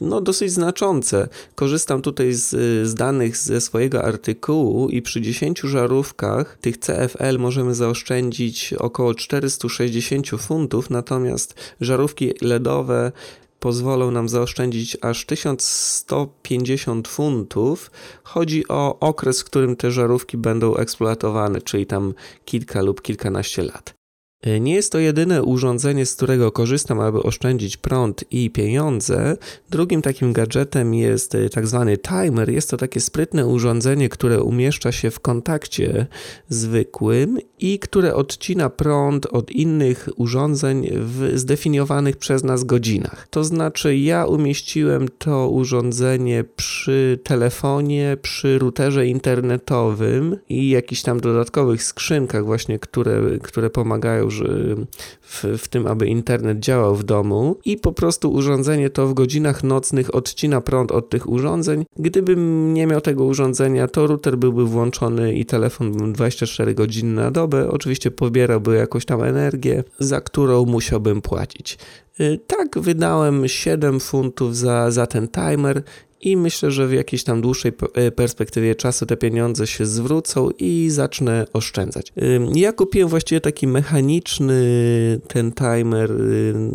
no, 0.00 0.20
dosyć 0.20 0.52
znaczące. 0.52 1.28
Korzystam 1.54 2.02
tutaj 2.02 2.32
z, 2.32 2.48
z, 2.88 2.94
danych 2.94 3.36
ze 3.36 3.60
swojego 3.60 4.04
artykułu 4.04 4.88
i 4.88 5.02
przy 5.02 5.20
10 5.20 5.60
żarówkach 5.60 6.58
tych 6.60 6.78
CFL 6.78 7.38
możemy 7.38 7.74
zaoszczędzić 7.74 8.74
około 8.78 9.14
460 9.14 10.28
funtów, 10.28 10.90
natomiast 10.90 11.54
żarówki 11.80 12.32
LEDowe 12.40 13.12
pozwolą 13.60 14.10
nam 14.10 14.28
zaoszczędzić 14.28 14.96
aż 15.02 15.26
1150 15.26 17.08
funtów. 17.08 17.90
Chodzi 18.22 18.68
o 18.68 18.98
okres, 19.00 19.40
w 19.40 19.44
którym 19.44 19.76
te 19.76 19.90
żarówki 19.90 20.36
będą 20.36 20.76
eksploatowane, 20.76 21.60
czyli 21.60 21.86
tam 21.86 22.14
kilka 22.44 22.82
lub 22.82 23.02
kilkanaście 23.02 23.62
lat. 23.62 24.01
E, 24.42 24.60
nie 24.60 24.74
jest 24.74 24.92
to 24.92 24.98
jedyne 24.98 25.42
urządzenie, 25.42 26.06
z 26.06 26.16
którego 26.16 26.52
korzystam, 26.52 27.00
aby 27.00 27.22
oszczędzić 27.22 27.76
prąd 27.76 28.24
i 28.30 28.50
pieniądze. 28.50 29.36
Drugim 29.70 30.02
takim 30.02 30.32
gadżetem 30.32 30.94
jest 30.94 31.34
e, 31.34 31.48
tak 31.48 31.66
zwany 31.66 31.98
timer. 31.98 32.50
Jest 32.50 32.70
to 32.70 32.76
takie 32.76 33.00
sprytne 33.00 33.46
urządzenie, 33.46 34.08
które 34.08 34.42
umieszcza 34.42 34.92
się 34.92 35.10
w 35.10 35.20
kontakcie 35.20 36.06
zwykłym 36.48 37.38
i 37.58 37.78
które 37.78 38.14
odcina 38.14 38.70
prąd 38.70 39.26
od 39.26 39.50
innych 39.50 40.08
urządzeń 40.16 40.88
w 40.92 41.32
zdefiniowanych 41.34 42.16
przez 42.16 42.44
nas 42.44 42.64
godzinach. 42.64 43.26
To 43.30 43.44
znaczy, 43.44 43.96
ja 43.96 44.26
umieściłem 44.26 45.08
to 45.18 45.48
urządzenie 45.48 46.44
przy 46.56 47.18
telefonie, 47.24 48.16
przy 48.22 48.58
routerze 48.58 49.06
internetowym 49.06 50.36
i 50.48 50.70
jakichś 50.70 51.02
tam 51.02 51.20
dodatkowych 51.20 51.82
skrzynkach, 51.82 52.44
właśnie, 52.44 52.78
które, 52.78 53.38
które 53.42 53.70
pomagają 53.70 54.31
w, 55.22 55.44
w 55.58 55.68
tym, 55.68 55.86
aby 55.86 56.06
internet 56.06 56.58
działał 56.58 56.96
w 56.96 57.04
domu 57.04 57.56
i 57.64 57.76
po 57.76 57.92
prostu 57.92 58.32
urządzenie 58.32 58.90
to 58.90 59.06
w 59.06 59.14
godzinach 59.14 59.64
nocnych 59.64 60.14
odcina 60.14 60.60
prąd 60.60 60.92
od 60.92 61.10
tych 61.10 61.28
urządzeń. 61.28 61.84
Gdybym 61.96 62.74
nie 62.74 62.86
miał 62.86 63.00
tego 63.00 63.24
urządzenia, 63.24 63.88
to 63.88 64.06
router 64.06 64.38
byłby 64.38 64.64
włączony 64.64 65.34
i 65.34 65.46
telefon 65.46 66.12
24 66.12 66.74
godziny 66.74 67.14
na 67.14 67.30
dobę. 67.30 67.70
Oczywiście 67.70 68.10
pobierałby 68.10 68.76
jakąś 68.76 69.04
tam 69.04 69.22
energię, 69.22 69.84
za 69.98 70.20
którą 70.20 70.64
musiałbym 70.64 71.22
płacić. 71.22 71.78
Y, 72.20 72.38
tak, 72.46 72.78
wydałem 72.78 73.48
7 73.48 74.00
funtów 74.00 74.56
za, 74.56 74.90
za 74.90 75.06
ten 75.06 75.28
timer 75.28 75.82
i 76.22 76.36
myślę, 76.36 76.70
że 76.70 76.86
w 76.86 76.92
jakiejś 76.92 77.24
tam 77.24 77.40
dłuższej 77.40 77.72
e, 77.94 78.10
perspektywie 78.10 78.74
czasu 78.74 79.06
te 79.06 79.16
pieniądze 79.16 79.66
się 79.66 79.86
zwrócą 79.86 80.50
i 80.58 80.90
zacznę 80.90 81.46
oszczędzać. 81.52 82.12
Ja 82.54 82.72
kupiłem 82.72 83.08
właściwie 83.08 83.40
taki 83.40 83.66
mechaniczny 83.66 84.62
ten 85.28 85.52
timer, 85.52 86.12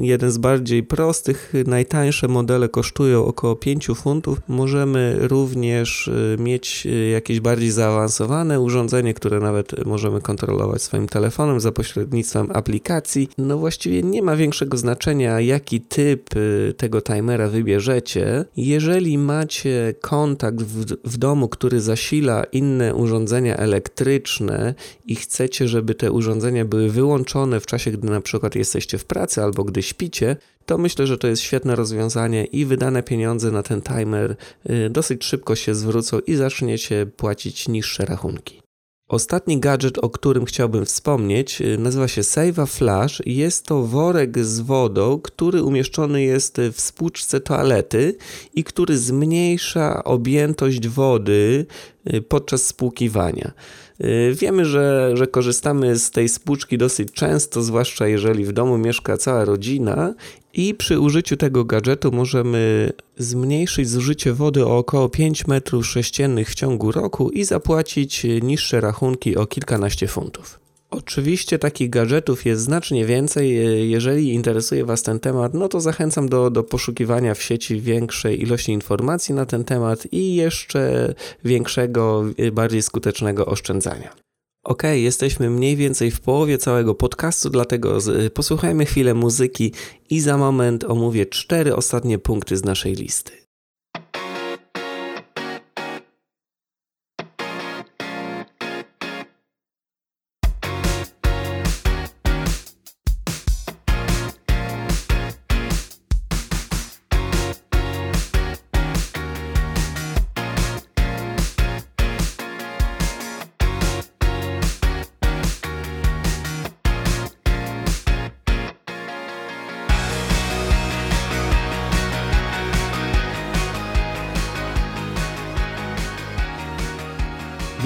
jeden 0.02 0.32
z 0.32 0.38
bardziej 0.38 0.84
prostych, 0.84 1.54
najtańsze 1.68 2.28
modele 2.28 2.70
kosztują 2.70 3.26
około 3.26 3.56
5 3.56 3.88
funtów. 3.96 4.42
Możemy 4.48 5.16
również 5.20 6.08
y, 6.08 6.38
mieć 6.40 6.86
y, 6.86 7.10
jakieś 7.10 7.40
bardziej 7.40 7.72
zaawansowane 7.72 8.60
urządzenie, 8.60 9.14
które 9.14 9.40
nawet 9.40 9.86
możemy 9.86 10.22
kontrolować 10.22 10.82
swoim 10.82 11.08
telefonem 11.08 11.60
za 11.60 11.72
pośrednictwem 11.72 12.48
aplikacji. 12.54 13.30
No 13.38 13.58
właściwie 13.58 14.04
nie 14.04 14.22
ma 14.22 14.36
większego 14.36 14.78
znaczenia, 14.78 15.40
jaki 15.40 15.82
typ 15.82 16.36
y, 16.36 16.74
tego 16.78 17.02
timera 17.02 17.48
wybierzecie. 17.48 18.46
Jeżeli 18.58 19.18
ma 19.18 19.37
macie 19.38 19.94
kontakt 20.02 20.62
w, 20.64 20.86
w 21.04 21.18
domu, 21.18 21.50
który 21.50 21.82
zasila 21.82 22.44
inne 22.44 22.96
urządzenia 22.96 23.58
elektryczne 23.58 24.74
i 25.06 25.16
chcecie, 25.16 25.68
żeby 25.68 25.96
te 25.96 26.12
urządzenia 26.12 26.66
były 26.66 26.90
wyłączone 26.90 27.60
w 27.60 27.66
czasie, 27.66 27.92
gdy 27.92 28.10
na 28.10 28.22
przykład 28.22 28.56
jesteście 28.56 28.98
w 28.98 29.06
pracy 29.06 29.44
albo 29.44 29.64
gdy 29.64 29.84
śpicie, 29.84 30.36
to 30.66 30.78
myślę, 30.78 31.08
że 31.08 31.18
to 31.18 31.28
jest 31.28 31.42
świetne 31.42 31.76
rozwiązanie 31.76 32.46
i 32.46 32.66
wydane 32.66 33.04
pieniądze 33.04 33.52
na 33.52 33.64
ten 33.64 33.82
timer 33.82 34.36
y, 34.70 34.90
dosyć 34.90 35.26
szybko 35.26 35.56
się 35.56 35.76
zwrócą 35.76 36.20
i 36.20 36.36
zaczniecie 36.36 37.06
płacić 37.06 37.68
niższe 37.68 38.06
rachunki. 38.06 38.67
Ostatni 39.08 39.60
gadżet, 39.60 39.98
o 39.98 40.10
którym 40.10 40.46
chciałbym 40.46 40.86
wspomnieć, 40.86 41.62
y, 41.62 41.78
nazywa 41.78 42.08
się 42.08 42.24
Save 42.24 42.68
Flash. 42.68 43.22
Jest 43.26 43.66
to 43.66 43.84
worek 43.84 44.46
z 44.46 44.60
wodą, 44.60 45.20
który 45.20 45.64
umieszczony 45.64 46.24
jest 46.24 46.62
w 46.74 46.82
spłuczce 46.82 47.40
toalety 47.40 48.16
i 48.56 48.64
który 48.64 48.98
zmniejsza 48.98 50.04
objętość 50.04 50.88
wody 50.88 51.66
y, 52.14 52.22
podczas 52.22 52.66
spłukiwania. 52.66 53.52
Y, 54.02 54.36
wiemy, 54.36 54.66
że, 54.66 55.12
że 55.14 55.28
korzystamy 55.28 56.00
z 56.00 56.12
tej 56.12 56.30
spłuczki 56.30 56.78
dosyć 56.78 57.12
często, 57.12 57.62
zwłaszcza 57.62 58.08
jeżeli 58.08 58.46
w 58.46 58.52
domu 58.52 58.78
mieszka 58.78 59.18
cała 59.18 59.46
rodzina 59.46 60.14
i 60.58 60.74
przy 60.74 61.00
użyciu 61.00 61.38
tego 61.38 61.66
gadżetu 61.66 62.12
możemy 62.12 62.92
zmniejszyć 63.18 63.90
zużycie 63.90 64.34
wody 64.34 64.66
o 64.66 64.78
około 64.78 65.10
5 65.10 65.48
metrów 65.48 65.88
sześciennych 65.88 66.50
w 66.50 66.56
ciągu 66.56 66.92
roku 66.92 67.30
i 67.30 67.44
zapłacić 67.44 68.26
niższe 68.42 68.82
rachunki 68.82 69.36
o 69.36 69.46
kilkanaście 69.46 70.08
funtów. 70.08 70.60
Oczywiście 70.90 71.60
takich 71.60 71.90
gadżetów 71.90 72.46
jest 72.46 72.62
znacznie 72.62 73.06
więcej. 73.06 73.56
Jeżeli 73.90 74.34
interesuje 74.34 74.86
Was 74.86 75.04
ten 75.04 75.20
temat, 75.20 75.54
no 75.54 75.68
to 75.68 75.80
zachęcam 75.82 76.30
do, 76.30 76.50
do 76.50 76.64
poszukiwania 76.64 77.34
w 77.34 77.42
sieci 77.42 77.82
większej 77.82 78.42
ilości 78.42 78.72
informacji 78.72 79.36
na 79.36 79.46
ten 79.46 79.64
temat 79.64 80.08
i 80.12 80.36
jeszcze 80.36 81.14
większego, 81.44 82.24
bardziej 82.52 82.82
skutecznego 82.82 83.46
oszczędzania. 83.46 84.27
Ok, 84.68 84.84
jesteśmy 84.84 85.50
mniej 85.50 85.76
więcej 85.76 86.12
w 86.12 86.20
połowie 86.20 86.58
całego 86.58 86.96
podcastu, 86.96 87.50
dlatego 87.50 87.98
posłuchajmy 88.34 88.86
chwilę 88.86 89.14
muzyki 89.14 89.74
i 90.10 90.20
za 90.20 90.38
moment 90.38 90.84
omówię 90.84 91.26
cztery 91.26 91.76
ostatnie 91.76 92.20
punkty 92.20 92.58
z 92.58 92.64
naszej 92.64 92.94
listy. 92.94 93.37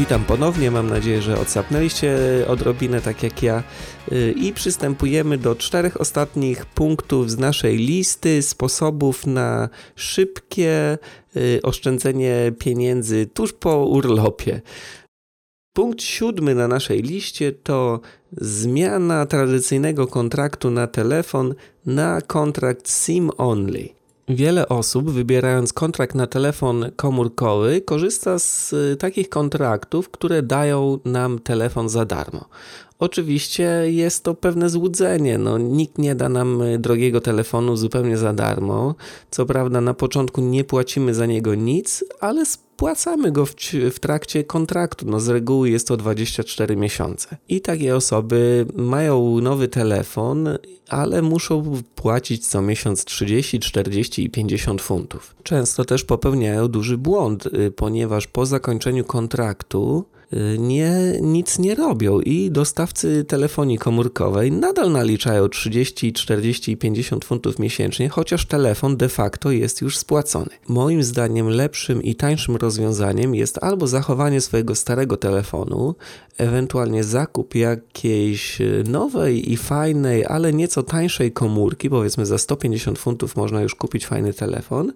Witam 0.02 0.24
ponownie, 0.24 0.72
mam 0.72 0.90
nadzieję, 0.90 1.22
że 1.22 1.40
odsapnęliście 1.40 2.18
odrobinę 2.48 3.02
tak 3.02 3.24
jak 3.24 3.44
ja 3.44 3.64
y, 4.12 4.34
i 4.38 4.54
przystępujemy 4.54 5.38
do 5.38 5.56
czterech 5.56 6.02
ostatnich 6.02 6.66
punktów 6.66 7.32
z 7.32 7.38
naszej 7.38 7.78
listy 7.78 8.42
sposobów 8.42 9.28
na 9.28 9.70
szybkie 9.96 10.98
y, 11.36 11.60
oszczędzenie 11.64 12.52
pieniędzy 12.60 13.26
tuż 13.26 13.54
po 13.54 13.86
urlopie. 13.86 14.62
Punkt 15.74 16.02
siódmy 16.02 16.56
na 16.56 16.68
naszej 16.68 17.02
liście 17.02 17.52
to 17.52 18.00
zmiana 18.38 19.26
tradycyjnego 19.26 20.08
kontraktu 20.08 20.72
na 20.72 20.88
telefon 20.88 21.56
na 21.86 22.22
kontrakt 22.22 22.92
SIM 22.92 23.32
only. 23.38 24.01
Wiele 24.30 24.70
osób, 24.70 25.12
wybierając 25.12 25.74
kontrakt 25.74 26.16
na 26.16 26.28
telefon 26.28 26.92
komórkowy, 26.96 27.82
korzysta 27.82 28.40
z 28.40 28.74
y, 28.74 28.96
takich 29.00 29.30
kontraktów, 29.30 30.10
które 30.10 30.44
dają 30.44 31.00
nam 31.06 31.40
telefon 31.40 31.90
za 31.90 32.06
darmo. 32.06 32.46
Oczywiście 33.00 33.84
jest 33.86 34.24
to 34.24 34.34
pewne 34.34 34.70
złudzenie. 34.70 35.38
No, 35.38 35.58
nikt 35.58 35.98
nie 35.98 36.16
da 36.16 36.30
nam 36.30 36.62
y, 36.62 36.80
drogiego 36.80 37.22
telefonu 37.22 37.76
zupełnie 37.76 38.18
za 38.18 38.34
darmo. 38.34 38.96
Co 39.32 39.46
prawda, 39.46 39.82
na 39.82 39.94
początku 39.94 40.42
nie 40.42 40.64
płacimy 40.64 41.14
za 41.14 41.26
niego 41.26 41.56
nic, 41.56 42.04
ale 42.20 42.46
spłacamy 42.82 43.32
go 43.32 43.46
w, 43.46 43.56
w, 43.92 44.00
trakcie 44.00 44.44
kontraktu. 44.44 45.06
No, 45.10 45.20
z 45.20 45.28
reguły 45.30 45.70
jest 45.70 45.88
to 45.88 45.98
24 45.98 46.76
miesiące. 46.76 47.38
I 47.50 47.62
takie 47.62 47.96
osoby 47.96 48.66
mają 48.76 49.42
nowy 49.42 49.68
telefon, 49.68 50.50
ale 50.90 51.22
muszą 51.22 51.82
płacić 51.96 52.48
co 52.48 52.62
miesiąc 52.62 53.06
30, 53.06 53.60
40 53.60 54.24
i 54.24 54.30
50 54.30 54.82
funtów. 54.82 55.36
Często 55.44 55.86
też 55.86 56.04
popełniają 56.04 56.68
duży 56.68 56.98
błąd, 56.98 57.46
y, 57.46 57.72
ponieważ 57.72 58.28
po 58.28 58.46
zakończeniu 58.46 59.04
kontraktu 59.04 60.06
nie, 60.58 60.92
nic 61.22 61.60
nie 61.60 61.76
robią 61.76 62.20
i 62.20 62.52
dostawcy 62.52 63.26
telefonii 63.26 63.78
komórkowej 63.78 64.52
nadal 64.52 64.92
naliczają 64.92 65.50
30, 65.50 66.14
40 66.14 66.72
i 66.72 66.78
50 66.78 67.26
funtów 67.26 67.60
miesięcznie, 67.60 68.10
chociaż 68.10 68.46
telefon 68.46 68.98
de 68.98 69.10
facto 69.10 69.52
jest 69.52 69.82
już 69.82 69.98
spłacony. 69.98 70.50
Moim 70.68 71.04
zdaniem 71.04 71.50
lepszym 71.50 72.04
i 72.04 72.16
tańszym 72.16 72.56
rozwiązaniem 72.56 73.36
jest 73.36 73.64
albo 73.64 73.88
zachowanie 73.88 74.42
swojego 74.42 74.76
starego 74.76 75.18
telefonu, 75.18 75.96
ewentualnie 76.38 77.04
zakup 77.04 77.56
jakiejś 77.56 78.58
nowej 78.88 79.52
i 79.52 79.58
fajnej, 79.58 80.26
ale 80.26 80.54
nieco 80.54 80.84
tańszej 80.84 81.32
komórki, 81.32 81.90
powiedzmy 81.90 82.26
za 82.26 82.38
150 82.38 83.00
funtów 83.00 83.36
można 83.36 83.62
już 83.62 83.76
kupić 83.76 84.06
fajny 84.06 84.34
telefon 84.34 84.92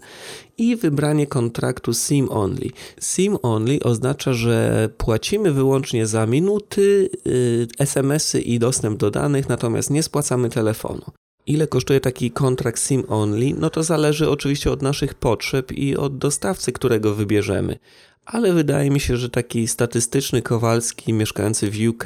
i 0.58 0.76
wybranie 0.76 1.28
kontraktu 1.28 1.94
SIM 1.94 2.32
only. 2.32 2.70
SIM 3.02 3.38
only 3.41 3.80
oznacza, 3.84 4.34
że 4.34 4.89
płacimy 4.98 5.52
wyłącznie 5.52 6.08
za 6.08 6.26
minuty, 6.26 7.10
yy, 7.26 7.68
SMS-y 7.80 8.41
i 8.41 8.60
dostęp 8.60 9.00
do 9.00 9.12
danych, 9.12 9.50
natomiast 9.50 9.89
nie 9.89 10.04
spłacamy 10.04 10.50
telefonu. 10.50 11.02
Ile 11.48 11.68
kosztuje 11.68 12.00
taki 12.00 12.32
kontrakt 12.32 12.82
SIM 12.82 13.04
only? 13.08 13.54
No 13.58 13.70
to 13.70 13.84
zależy 13.84 14.30
oczywiście 14.30 14.72
od 14.72 14.82
naszych 14.82 15.13
potrzeb 15.13 15.72
i 15.72 15.98
od 15.98 16.18
dostawcy, 16.18 16.72
którego 16.72 17.15
wybierzemy 17.15 17.80
ale 18.26 18.54
wydaje 18.54 18.91
mi 18.91 19.00
się, 19.00 19.18
że 19.18 19.30
taki 19.30 19.68
statystyczny 19.68 20.41
Kowalski 20.41 21.13
mieszkający 21.13 21.72
w 21.72 21.88
UK 21.89 22.04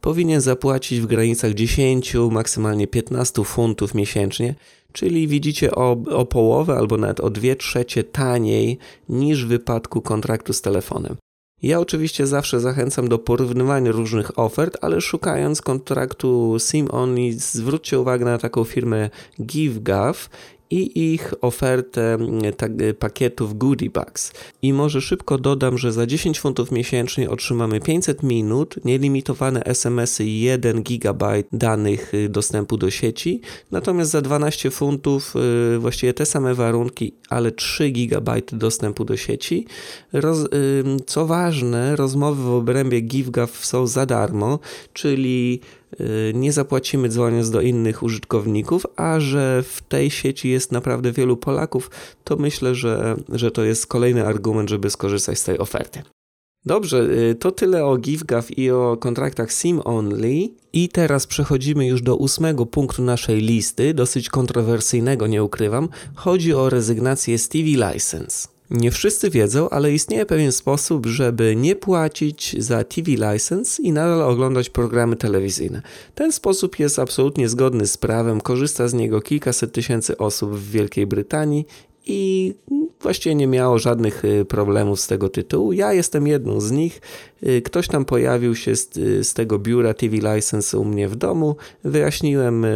powinien 0.00 0.40
zapłacić 0.40 1.00
w 1.00 1.06
granicach 1.06 1.54
10, 1.54 2.14
maksymalnie 2.30 2.86
15 2.86 3.44
funtów 3.44 3.94
miesięcznie, 3.94 4.54
czyli 4.92 5.28
widzicie 5.28 5.74
o, 5.74 5.96
o 6.10 6.26
połowę 6.26 6.74
albo 6.76 6.96
nawet 6.96 7.20
o 7.20 7.30
2 7.30 7.54
trzecie 7.54 8.04
taniej 8.04 8.78
niż 9.08 9.44
w 9.44 9.48
wypadku 9.48 10.02
kontraktu 10.02 10.52
z 10.52 10.60
telefonem. 10.60 11.16
Ja 11.62 11.80
oczywiście 11.80 12.26
zawsze 12.26 12.60
zachęcam 12.60 13.08
do 13.08 13.18
porównywania 13.18 13.92
różnych 13.92 14.38
ofert, 14.38 14.76
ale 14.80 15.00
szukając 15.00 15.62
kontraktu 15.62 16.56
SIM 16.58 16.88
Only 16.90 17.32
zwróćcie 17.32 18.00
uwagę 18.00 18.24
na 18.24 18.38
taką 18.38 18.64
firmę 18.64 19.10
GiveGov 19.42 20.28
i 20.70 21.12
ich 21.14 21.34
ofertę 21.40 22.14
mm, 22.14 22.52
tak, 22.52 22.80
y, 22.80 22.94
pakietów 22.94 23.58
Goodie 23.58 23.90
Bags. 23.90 24.32
I 24.62 24.72
może 24.72 25.00
szybko 25.00 25.38
dodam, 25.38 25.78
że 25.78 25.92
za 25.92 26.06
10 26.06 26.40
funtów 26.40 26.70
miesięcznie 26.72 27.30
otrzymamy 27.30 27.80
500 27.80 28.22
minut, 28.22 28.74
nielimitowane 28.84 29.64
SMS-y 29.64 30.24
i 30.24 30.40
1 30.40 30.82
GB 30.82 31.42
danych 31.52 32.14
y, 32.14 32.28
dostępu 32.28 32.76
do 32.76 32.90
sieci, 32.90 33.40
natomiast 33.70 34.10
za 34.10 34.20
12 34.20 34.70
funtów 34.70 35.34
y, 35.74 35.78
właściwie 35.78 36.14
te 36.14 36.26
same 36.26 36.54
warunki, 36.54 37.14
ale 37.28 37.52
3 37.52 37.90
GB 37.90 38.42
dostępu 38.52 39.04
do 39.04 39.16
sieci. 39.16 39.66
Roz, 40.12 40.48
co 41.06 41.26
ważne, 41.26 41.96
rozmowy 41.96 42.42
w 42.42 42.50
obrębie 42.50 43.00
GiveGav 43.00 43.66
są 43.66 43.86
za 43.86 44.06
darmo, 44.06 44.58
czyli 44.92 45.60
nie 46.34 46.52
zapłacimy 46.52 47.08
dzwoniąc 47.08 47.50
do 47.50 47.60
innych 47.60 48.02
użytkowników, 48.02 48.86
a 48.96 49.20
że 49.20 49.62
w 49.62 49.82
tej 49.82 50.10
sieci 50.10 50.50
jest 50.50 50.72
naprawdę 50.72 51.12
wielu 51.12 51.36
Polaków, 51.36 51.90
to 52.24 52.36
myślę, 52.36 52.74
że, 52.74 53.16
że 53.28 53.50
to 53.50 53.64
jest 53.64 53.86
kolejny 53.86 54.26
argument, 54.26 54.70
żeby 54.70 54.90
skorzystać 54.90 55.38
z 55.38 55.44
tej 55.44 55.58
oferty. 55.58 56.02
Dobrze, 56.66 56.98
y, 57.30 57.34
to 57.34 57.52
tyle 57.52 57.84
o 57.84 57.96
GiveGav 57.96 58.50
i 58.56 58.70
o 58.70 58.96
kontraktach 58.96 59.52
SIM 59.52 59.80
Only. 59.84 60.48
I 60.72 60.88
teraz 60.88 61.26
przechodzimy 61.26 61.86
już 61.86 62.02
do 62.02 62.16
ósmego 62.16 62.66
punktu 62.66 63.02
naszej 63.02 63.40
listy, 63.40 63.94
dosyć 63.94 64.28
kontrowersyjnego, 64.28 65.26
nie 65.26 65.44
ukrywam. 65.44 65.88
Chodzi 66.14 66.54
o 66.54 66.70
rezygnację 66.70 67.38
z 67.38 67.48
TV 67.48 67.64
License. 67.64 68.48
Nie 68.70 68.90
wszyscy 68.90 69.30
wiedzą, 69.30 69.70
ale 69.70 69.92
istnieje 69.92 70.26
pewien 70.26 70.52
sposób, 70.52 71.06
żeby 71.06 71.56
nie 71.56 71.76
płacić 71.76 72.56
za 72.58 72.84
TV 72.84 73.10
license 73.10 73.82
i 73.82 73.92
nadal 73.92 74.22
oglądać 74.22 74.70
programy 74.70 75.16
telewizyjne. 75.16 75.82
Ten 76.14 76.32
sposób 76.32 76.78
jest 76.78 76.98
absolutnie 76.98 77.48
zgodny 77.48 77.86
z 77.86 77.96
prawem, 77.96 78.40
korzysta 78.40 78.88
z 78.88 78.94
niego 78.94 79.20
kilkaset 79.20 79.72
tysięcy 79.72 80.18
osób 80.18 80.56
w 80.56 80.70
Wielkiej 80.70 81.06
Brytanii 81.06 81.66
i 82.06 82.54
właściwie 83.00 83.34
nie 83.34 83.46
miało 83.46 83.78
żadnych 83.78 84.24
y, 84.24 84.44
problemów 84.44 85.00
z 85.00 85.06
tego 85.06 85.28
tytułu. 85.28 85.72
Ja 85.72 85.92
jestem 85.92 86.26
jedną 86.26 86.60
z 86.60 86.70
nich. 86.70 87.00
Y, 87.42 87.62
ktoś 87.62 87.88
tam 87.88 88.04
pojawił 88.04 88.54
się 88.54 88.76
z, 88.76 88.96
y, 88.96 89.24
z 89.24 89.34
tego 89.34 89.58
biura 89.58 89.94
TV 89.94 90.16
License 90.16 90.78
u 90.78 90.84
mnie 90.84 91.08
w 91.08 91.16
domu. 91.16 91.56
Wyjaśniłem, 91.84 92.66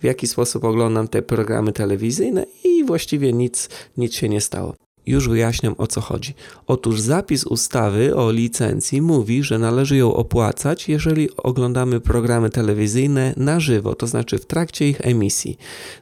w 0.00 0.04
jaki 0.04 0.26
sposób 0.26 0.64
oglądam 0.64 1.08
te 1.08 1.22
programy 1.22 1.72
telewizyjne 1.72 2.46
i 2.64 2.84
właściwie 2.84 3.32
nic, 3.32 3.68
nic 3.96 4.14
się 4.14 4.28
nie 4.28 4.40
stało. 4.40 4.87
Już 5.08 5.28
wyjaśniam 5.28 5.74
o 5.78 5.86
co 5.86 6.00
chodzi. 6.00 6.34
Otóż 6.66 7.00
zapis 7.00 7.44
ustawy 7.44 8.16
o 8.16 8.32
licencji 8.32 9.02
mówi, 9.02 9.42
że 9.42 9.58
należy 9.58 9.96
ją 9.96 10.14
opłacać, 10.14 10.88
jeżeli 10.88 11.36
oglądamy 11.36 12.00
programy 12.00 12.50
telewizyjne 12.50 13.34
na 13.36 13.60
żywo, 13.60 13.94
to 13.94 14.06
znaczy 14.06 14.38
w 14.38 14.46
trakcie 14.46 14.88
ich 14.88 15.06
emisji. 15.06 15.58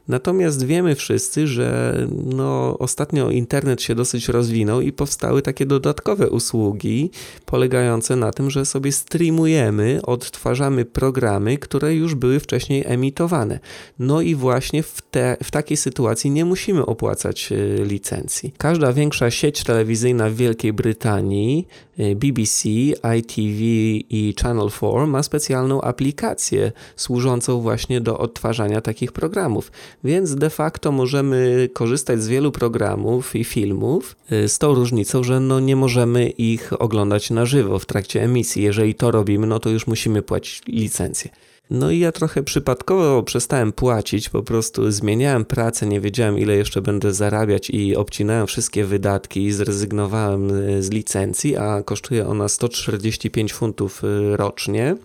Natomiast 0.07 0.65
wiemy 0.65 0.95
wszyscy, 0.95 1.47
że 1.47 1.97
no, 2.25 2.77
ostatnio 2.79 3.31
internet 3.31 3.81
się 3.81 3.95
dosyć 3.95 4.27
rozwinął 4.27 4.81
i 4.81 4.91
powstały 4.91 5.41
takie 5.41 5.65
dodatkowe 5.65 6.29
usługi 6.29 7.11
polegające 7.45 8.15
na 8.15 8.31
tym, 8.31 8.49
że 8.49 8.65
sobie 8.65 8.91
streamujemy, 8.91 9.99
odtwarzamy 10.03 10.85
programy, 10.85 11.57
które 11.57 11.95
już 11.95 12.15
były 12.15 12.39
wcześniej 12.39 12.83
emitowane. 12.85 13.59
No 13.99 14.21
i 14.21 14.35
właśnie 14.35 14.83
w, 14.83 15.01
te, 15.11 15.37
w 15.43 15.51
takiej 15.51 15.77
sytuacji 15.77 16.31
nie 16.31 16.45
musimy 16.45 16.85
opłacać 16.85 17.51
y, 17.51 17.85
licencji. 17.85 18.53
Każda 18.57 18.93
największa 18.97 19.31
sieć 19.31 19.63
telewizyjna 19.63 20.29
w 20.29 20.33
Wielkiej 20.33 20.73
Brytanii, 20.73 21.67
y, 21.99 22.15
BBC, 22.15 22.69
ITV 23.17 23.61
i 24.09 24.35
Channel 24.41 24.69
4, 24.69 25.07
ma 25.07 25.23
specjalną 25.23 25.81
aplikację 25.81 26.71
służącą 26.95 27.61
właśnie 27.61 28.01
do 28.01 28.17
odtwarzania 28.17 28.81
takich 28.81 29.11
programów. 29.11 29.71
Więc 30.03 30.35
de 30.35 30.49
facto 30.49 30.91
możemy 30.91 31.69
korzystać 31.73 32.23
z 32.23 32.27
wielu 32.27 32.51
programów 32.51 33.35
i 33.35 33.43
filmów, 33.43 34.15
y, 34.31 34.49
z 34.49 34.59
tą 34.59 34.73
różnicą, 34.73 35.23
że 35.23 35.39
no 35.39 35.59
nie 35.59 35.75
możemy 35.75 36.29
ich 36.29 36.81
oglądać 36.81 37.29
na 37.29 37.45
żywo 37.45 37.79
w 37.79 37.85
trakcie 37.85 38.23
emisji. 38.23 38.63
Jeżeli 38.63 38.95
to 38.95 39.11
robimy, 39.11 39.47
no 39.47 39.59
to 39.59 39.69
już 39.69 39.87
musimy 39.87 40.21
płacić 40.21 40.61
licencję. 40.67 41.29
No 41.69 41.91
i 41.91 41.99
ja 41.99 42.11
trochę 42.11 42.43
przypadkowo 42.43 43.23
przestałem 43.23 43.71
płacić, 43.71 44.29
po 44.29 44.43
prostu 44.43 44.91
zmieniałem 44.91 45.45
pracę, 45.45 45.87
nie 45.87 46.01
wiedziałem 46.01 46.39
ile 46.39 46.55
jeszcze 46.55 46.81
będę 46.81 47.13
zarabiać 47.13 47.69
i 47.69 47.95
obcinałem 47.95 48.47
wszystkie 48.47 48.85
wydatki 48.85 49.45
i 49.45 49.51
zrezygnowałem 49.51 50.49
e, 50.49 50.83
z 50.83 50.89
licencji, 50.89 51.57
a 51.57 51.83
kosztuje 51.83 52.27
ona 52.27 52.47
145 52.47 53.53
funtów 53.53 54.03
e, 54.03 54.37
rocznie. 54.37 54.95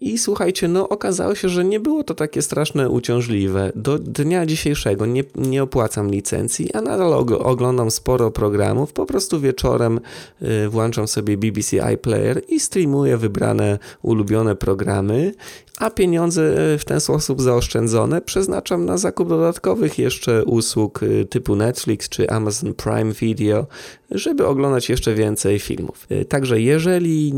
I 0.00 0.18
słuchajcie, 0.18 0.68
no 0.68 0.88
okazało 0.88 1.34
się, 1.34 1.48
że 1.48 1.64
nie 1.64 1.80
było 1.80 2.04
to 2.04 2.14
takie 2.14 2.42
straszne 2.42 2.90
uciążliwe. 2.90 3.72
Do 3.74 3.98
dnia 3.98 4.46
dzisiejszego 4.46 5.06
nie, 5.06 5.24
nie 5.34 5.62
opłacam 5.62 6.10
licencji, 6.10 6.72
a 6.74 6.80
nadal 6.80 7.12
oglądam 7.38 7.90
sporo 7.90 8.30
programów. 8.30 8.92
Po 8.92 9.06
prostu 9.06 9.40
wieczorem 9.40 10.00
y, 10.42 10.68
włączam 10.68 11.08
sobie 11.08 11.36
BBC 11.36 11.84
iPlayer 11.84 12.42
i 12.48 12.60
streamuję 12.60 13.16
wybrane 13.16 13.78
ulubione 14.02 14.56
programy 14.56 15.32
a 15.80 15.90
pieniądze 15.90 16.72
e, 16.72 16.78
w 16.78 16.84
ten 16.84 17.00
sposób 17.00 17.42
zaoszczędzone 17.42 18.20
przeznaczam 18.20 18.84
na 18.84 18.98
zakup 18.98 19.28
dodatkowych 19.28 19.98
jeszcze 19.98 20.44
usług 20.44 21.00
e, 21.02 21.24
typu 21.24 21.56
Netflix 21.56 22.08
czy 22.08 22.30
Amazon 22.30 22.74
Prime 22.74 23.12
Video, 23.12 23.66
żeby 24.10 24.46
oglądać 24.46 24.88
jeszcze 24.88 25.14
więcej 25.14 25.58
filmów. 25.58 26.06
E, 26.10 26.24
także 26.24 26.60
jeżeli 26.60 27.32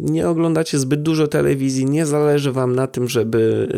nie 0.00 0.28
oglądacie 0.28 0.78
zbyt 0.78 1.02
dużo 1.02 1.28
telewizji, 1.28 1.84
nie 1.84 2.06
zależy 2.06 2.52
Wam 2.52 2.74
na 2.74 2.86
tym, 2.86 3.08
żeby 3.08 3.68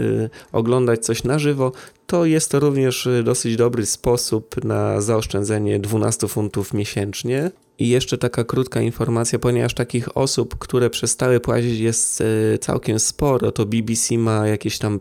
oglądać 0.52 1.04
coś 1.04 1.24
na 1.24 1.38
żywo, 1.38 1.72
to 2.06 2.24
jest 2.24 2.50
to 2.50 2.60
również 2.60 3.08
dosyć 3.24 3.56
dobry 3.56 3.86
sposób 3.86 4.64
na 4.64 5.00
zaoszczędzenie 5.00 5.78
12 5.78 6.28
funtów 6.28 6.74
miesięcznie. 6.74 7.50
I 7.78 7.88
jeszcze 7.88 8.18
taka 8.18 8.44
krótka 8.44 8.80
informacja, 8.80 9.38
ponieważ 9.38 9.74
takich 9.74 10.16
osób, 10.16 10.58
które 10.58 10.90
przestały 10.90 11.40
płacić 11.40 11.78
jest 11.78 12.22
całkiem 12.60 12.98
sporo, 12.98 13.52
to 13.52 13.66
BBC 13.66 14.18
ma 14.18 14.46
jakieś 14.48 14.78
tam 14.78 14.98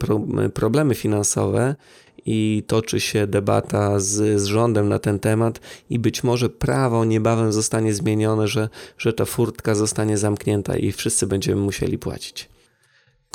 problemy 0.53 0.95
finansowe 0.95 1.75
i 2.25 2.63
toczy 2.67 2.99
się 2.99 3.27
debata 3.27 3.99
z, 3.99 4.41
z 4.41 4.45
rządem 4.45 4.89
na 4.89 4.99
ten 4.99 5.19
temat 5.19 5.59
i 5.89 5.99
być 5.99 6.23
może 6.23 6.49
prawo 6.49 7.05
niebawem 7.05 7.53
zostanie 7.53 7.93
zmienione, 7.93 8.47
że, 8.47 8.69
że 8.97 9.13
ta 9.13 9.25
furtka 9.25 9.75
zostanie 9.75 10.17
zamknięta 10.17 10.77
i 10.77 10.91
wszyscy 10.91 11.27
będziemy 11.27 11.61
musieli 11.61 11.97
płacić. 11.97 12.54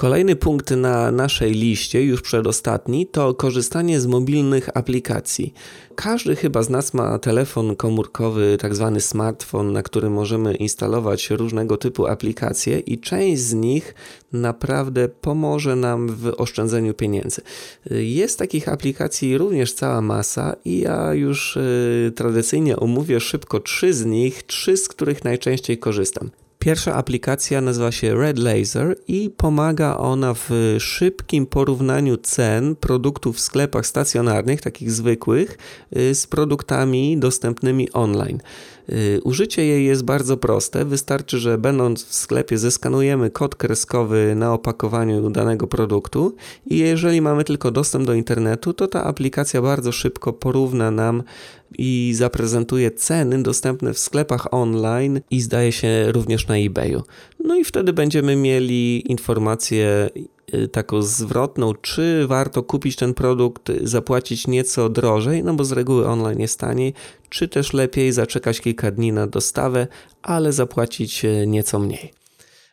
Kolejny 0.00 0.36
punkt 0.36 0.70
na 0.70 1.10
naszej 1.10 1.52
liście, 1.52 2.04
już 2.04 2.22
przedostatni, 2.22 3.06
to 3.06 3.34
korzystanie 3.34 4.00
z 4.00 4.06
mobilnych 4.06 4.76
aplikacji. 4.76 5.54
Każdy 5.94 6.36
chyba 6.36 6.62
z 6.62 6.70
nas 6.70 6.94
ma 6.94 7.18
telefon 7.18 7.76
komórkowy, 7.76 8.56
tak 8.60 8.74
zwany 8.74 9.00
smartfon, 9.00 9.72
na 9.72 9.82
którym 9.82 10.12
możemy 10.12 10.54
instalować 10.54 11.30
różnego 11.30 11.76
typu 11.76 12.06
aplikacje 12.06 12.78
i 12.78 12.98
część 12.98 13.42
z 13.42 13.54
nich 13.54 13.94
naprawdę 14.32 15.08
pomoże 15.08 15.76
nam 15.76 16.08
w 16.08 16.32
oszczędzeniu 16.36 16.94
pieniędzy. 16.94 17.42
Jest 17.90 18.38
takich 18.38 18.68
aplikacji 18.68 19.38
również 19.38 19.72
cała 19.72 20.00
masa 20.00 20.56
i 20.64 20.80
ja 20.80 21.14
już 21.14 21.56
y, 21.56 22.12
tradycyjnie 22.16 22.76
omówię 22.76 23.20
szybko 23.20 23.60
trzy 23.60 23.94
z 23.94 24.04
nich, 24.04 24.42
trzy 24.42 24.76
z 24.76 24.88
których 24.88 25.24
najczęściej 25.24 25.78
korzystam. 25.78 26.30
Pierwsza 26.60 26.94
aplikacja 26.94 27.60
nazywa 27.60 27.92
się 27.92 28.14
Red 28.14 28.38
Laser 28.38 28.96
i 29.08 29.30
pomaga 29.30 29.96
ona 29.96 30.34
w 30.34 30.50
szybkim 30.78 31.46
porównaniu 31.46 32.16
cen 32.16 32.76
produktów 32.76 33.36
w 33.36 33.40
sklepach 33.40 33.86
stacjonarnych, 33.86 34.60
takich 34.60 34.90
zwykłych, 34.92 35.58
y, 35.96 36.14
z 36.14 36.26
produktami 36.26 37.18
dostępnymi 37.18 37.92
online. 37.92 38.38
Y, 38.88 39.20
użycie 39.24 39.66
jej 39.66 39.84
jest 39.84 40.04
bardzo 40.04 40.36
proste. 40.36 40.84
Wystarczy, 40.84 41.38
że 41.38 41.58
będąc 41.58 42.04
w 42.04 42.14
sklepie 42.14 42.58
zeskanujemy 42.58 43.30
kod 43.30 43.54
kreskowy 43.54 44.34
na 44.36 44.52
opakowaniu 44.52 45.30
danego 45.30 45.66
produktu 45.66 46.34
i 46.66 46.78
jeżeli 46.78 47.20
mamy 47.20 47.44
tylko 47.44 47.70
dostęp 47.70 48.06
do 48.06 48.14
internetu, 48.14 48.72
to 48.72 48.86
ta 48.86 49.04
aplikacja 49.04 49.62
bardzo 49.62 49.92
szybko 49.92 50.32
porówna 50.32 50.90
nam 50.90 51.22
i 51.78 52.12
zaprezentuje 52.14 52.90
ceny 52.90 53.42
dostępne 53.42 53.94
w 53.94 53.98
sklepach 53.98 54.54
online 54.54 55.20
i 55.30 55.40
zdaje 55.40 55.72
się 55.72 56.12
również 56.12 56.48
na 56.48 56.56
eBayu. 56.56 57.02
No 57.44 57.56
i 57.56 57.64
wtedy 57.64 57.92
będziemy 57.92 58.36
mieli 58.36 59.10
informacje 59.12 60.10
taką 60.72 61.02
zwrotną, 61.02 61.74
czy 61.74 62.26
warto 62.26 62.62
kupić 62.62 62.96
ten 62.96 63.14
produkt, 63.14 63.72
zapłacić 63.82 64.46
nieco 64.46 64.88
drożej, 64.88 65.44
no 65.44 65.54
bo 65.54 65.64
z 65.64 65.72
reguły 65.72 66.08
online 66.08 66.40
jest 66.40 66.60
taniej, 66.60 66.94
czy 67.28 67.48
też 67.48 67.72
lepiej 67.72 68.12
zaczekać 68.12 68.60
kilka 68.60 68.90
dni 68.90 69.12
na 69.12 69.26
dostawę, 69.26 69.86
ale 70.22 70.52
zapłacić 70.52 71.24
y, 71.24 71.46
nieco 71.46 71.78
mniej. 71.78 72.19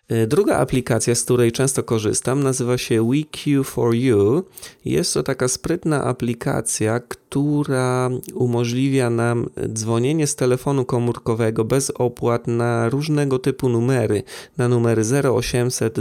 E, 0.10 0.28
druga 0.28 0.58
aplikacja, 0.58 1.16
z 1.16 1.24
której 1.24 1.52
często 1.52 1.84
korzystam, 1.84 2.44
nazywa 2.44 2.78
się 2.78 3.02
WeQ4U. 3.02 4.44
Jest 4.86 5.14
to 5.14 5.24
taka 5.24 5.48
sprytna 5.48 6.04
aplikacja, 6.04 7.00
która 7.00 8.10
umożliwia 8.34 9.10
nam 9.10 9.50
dzwonienie 9.74 10.28
z 10.28 10.36
telefonu 10.36 10.86
komórkowego 10.86 11.66
bez 11.66 11.92
opłat 11.96 12.48
na 12.48 12.90
różnego 12.90 13.40
typu 13.40 13.70
numery. 13.70 14.24
Na 14.58 14.68
numery 14.68 15.02
0800, 15.38 15.98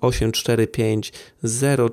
0845, 0.00 1.12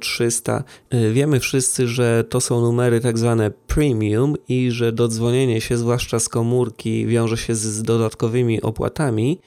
0300. 0.01 0.63
Wiemy 1.11 1.39
wszyscy, 1.39 1.87
że 1.87 2.23
to 2.29 2.41
są 2.41 2.61
numery 2.61 3.01
tak 3.01 3.17
zwane 3.17 3.51
premium 3.51 4.35
i 4.47 4.71
że 4.71 4.91
dodzwonienie 4.91 5.61
się, 5.61 5.77
zwłaszcza 5.77 6.19
z 6.19 6.29
komórki, 6.29 7.07
wiąże 7.07 7.37
się 7.37 7.55
z 7.55 7.83
dodatkowymi 7.83 8.61
opłatami. 8.61 9.39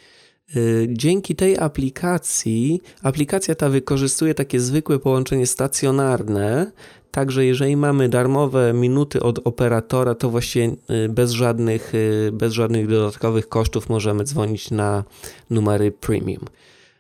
Y, 0.57 0.89
dzięki 0.91 1.37
tej 1.37 1.59
aplikacji, 1.59 2.81
aplikacja 3.03 3.55
ta 3.55 3.69
wykorzystuje 3.69 4.35
takie 4.35 4.61
zwykłe 4.61 4.99
połączenie 4.99 5.47
stacjonarne, 5.47 6.73
Także 7.17 7.45
jeżeli 7.45 7.77
mamy 7.77 8.09
darmowe 8.09 8.73
minuty 8.73 9.23
od 9.23 9.47
operatora, 9.47 10.15
to 10.15 10.31
właściwie 10.31 10.77
y, 11.05 11.09
bez 11.09 11.31
żadnych, 11.31 11.95
y, 11.95 12.31
bez 12.33 12.53
żadnych 12.53 12.89
dodatkowych 12.89 13.49
kosztów 13.49 13.89
możemy 13.89 14.25
dzwonić 14.25 14.71
na 14.71 15.05
numery 15.51 15.93
premium. 15.93 16.45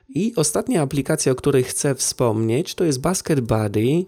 I 0.09 0.33
ostatnia 0.37 0.83
aplikacja, 0.83 1.33
o 1.33 1.35
której 1.35 1.63
chcę 1.63 1.95
wspomnieć, 1.95 2.75
to 2.75 2.85
jest 2.85 3.01
Basket 3.01 3.41
Buddy. 3.41 4.05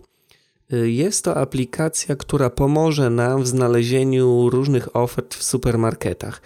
Jest 0.83 1.25
to 1.25 1.37
aplikacja, 1.37 2.17
która 2.17 2.51
pomoże 2.51 3.11
nam 3.11 3.43
w 3.43 3.47
znalezieniu 3.47 4.51
różnych 4.51 4.97
ofert 4.97 5.35
w 5.35 5.43
supermarketach. 5.43 6.43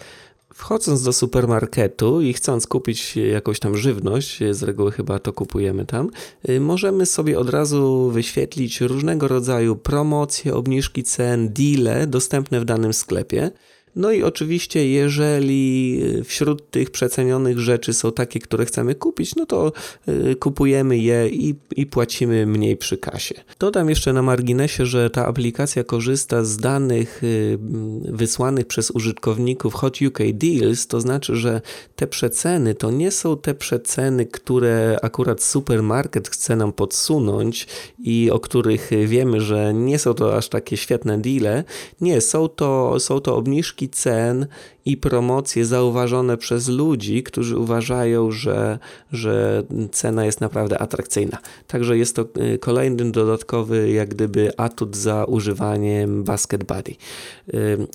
Wchodząc 0.63 1.03
do 1.03 1.13
supermarketu 1.13 2.21
i 2.21 2.33
chcąc 2.33 2.67
kupić 2.67 3.15
jakąś 3.15 3.59
tam 3.59 3.77
żywność, 3.77 4.39
z 4.51 4.63
reguły 4.63 4.91
chyba 4.91 5.19
to 5.19 5.33
kupujemy 5.33 5.85
tam, 5.85 6.09
y, 6.49 6.59
możemy 6.59 7.05
sobie 7.05 7.39
od 7.39 7.49
razu 7.49 8.09
wyświetlić 8.09 8.81
różnego 8.81 9.27
rodzaju 9.27 9.75
promocje, 9.75 10.55
obniżki 10.55 11.03
cen, 11.03 11.53
deale 11.53 12.07
dostępne 12.07 12.59
w 12.59 12.65
danym 12.65 12.93
sklepie. 12.93 13.51
No 13.95 14.11
i 14.11 14.23
oczywiście, 14.23 14.89
jeżeli 14.89 15.99
y, 16.19 16.23
wśród 16.23 16.69
tych 16.71 16.91
przecenionych 16.91 17.59
rzeczy 17.59 17.93
są 17.93 18.11
takie, 18.11 18.39
które 18.39 18.65
chcemy 18.65 18.95
kupić, 18.95 19.35
no 19.35 19.45
to 19.45 19.71
y, 20.07 20.35
kupujemy 20.35 20.97
je 20.97 21.29
i, 21.29 21.55
i 21.75 21.85
płacimy 21.85 22.45
mniej 22.45 22.77
przy 22.77 22.97
kasie. 22.97 23.35
Dodam 23.59 23.89
jeszcze 23.89 24.13
na 24.13 24.21
marginesie, 24.21 24.85
że 24.85 25.09
ta 25.09 25.25
aplikacja 25.25 25.83
korzysta 25.83 26.43
z 26.43 26.57
danych 26.57 27.23
y, 27.23 27.57
wysłanych 28.01 28.67
przez 28.67 28.91
użytkowników 28.91 29.73
Hot 29.73 30.01
UK 30.07 30.19
Deals, 30.33 30.87
to 30.87 31.01
znaczy, 31.01 31.35
że 31.35 31.61
te 31.95 32.07
przeceny 32.07 32.75
to 32.75 32.91
nie 32.91 33.11
są 33.11 33.37
te 33.37 33.53
przeceny, 33.53 34.25
które 34.25 34.99
akurat 35.01 35.43
supermarket 35.43 36.29
chce 36.29 36.55
nam 36.55 36.73
podsunąć 36.73 37.67
i 37.99 38.31
o 38.31 38.39
których 38.39 38.89
wiemy, 39.05 39.41
że 39.41 39.73
nie 39.73 39.99
są 39.99 40.13
to 40.13 40.37
aż 40.37 40.49
takie 40.49 40.77
świetne 40.77 41.17
deale. 41.17 41.63
Nie, 42.01 42.21
są 42.21 42.47
to, 42.47 42.99
są 42.99 43.19
to 43.19 43.35
obniżki 43.35 43.82
cen 43.89 44.47
i 44.85 44.97
promocje 44.97 45.65
zauważone 45.65 46.37
przez 46.37 46.67
ludzi, 46.67 47.23
którzy 47.23 47.57
uważają, 47.57 48.31
że, 48.31 48.79
że 49.11 49.63
cena 49.91 50.25
jest 50.25 50.41
naprawdę 50.41 50.79
atrakcyjna. 50.79 51.37
Także 51.67 51.97
jest 51.97 52.15
to 52.15 52.25
y, 52.53 52.57
kolejny 52.57 53.11
dodatkowy, 53.11 53.91
jak 53.91 54.09
gdyby, 54.09 54.51
atut 54.57 54.95
za 54.95 55.25
używaniem 55.25 56.23
Basket 56.23 56.63
Buddy. 56.63 56.95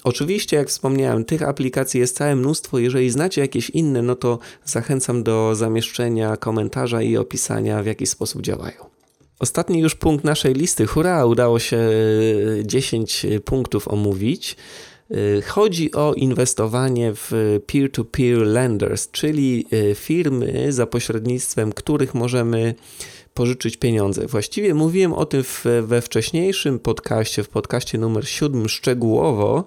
Oczywiście, 0.05 0.57
jak 0.57 0.69
wspomniałem, 0.69 1.25
tych 1.25 1.43
aplikacji 1.43 2.01
jest 2.01 2.17
całe 2.17 2.37
mnóstwo. 2.37 2.79
Jeżeli 2.79 3.11
znacie 3.11 3.41
jakieś 3.41 3.71
inne, 3.71 4.03
no 4.03 4.15
to 4.15 4.39
zachęcam 4.65 5.23
do 5.23 5.55
zamieszczenia 5.55 6.37
komentarza 6.37 7.03
i 7.03 7.17
opisania, 7.17 7.83
w 7.83 7.87
jaki 7.87 8.07
sposób 8.07 8.43
działają. 8.43 8.99
Ostatni 9.39 9.81
już 9.81 9.95
punkt 9.95 10.25
naszej 10.25 10.55
listy. 10.55 10.87
Hurra, 10.87 11.27
udało 11.27 11.59
się 11.59 11.79
10 12.63 13.25
y, 13.25 13.41
punktów 13.41 13.89
omówić. 13.89 14.57
Y, 15.11 15.43
chodzi 15.43 15.93
o 15.93 16.15
inwestowanie 16.15 17.13
w 17.15 17.61
peer-to-peer 17.67 18.39
lenders, 18.39 19.11
czyli 19.11 19.67
y, 19.73 19.95
firmy, 19.95 20.73
za 20.73 20.87
pośrednictwem 20.87 21.73
których 21.73 22.15
możemy 22.15 22.75
pożyczyć 23.35 23.77
pieniądze. 23.77 24.27
Właściwie 24.27 24.75
mówiłem 24.75 25.13
o 25.13 25.27
tym 25.27 25.45
w, 25.45 25.65
we 25.83 26.03
wcześniejszym 26.03 26.79
podcaście, 26.79 27.43
w 27.43 27.49
podcaście 27.49 27.99
numer 27.99 28.29
7 28.29 28.69
szczegółowo 28.69 29.65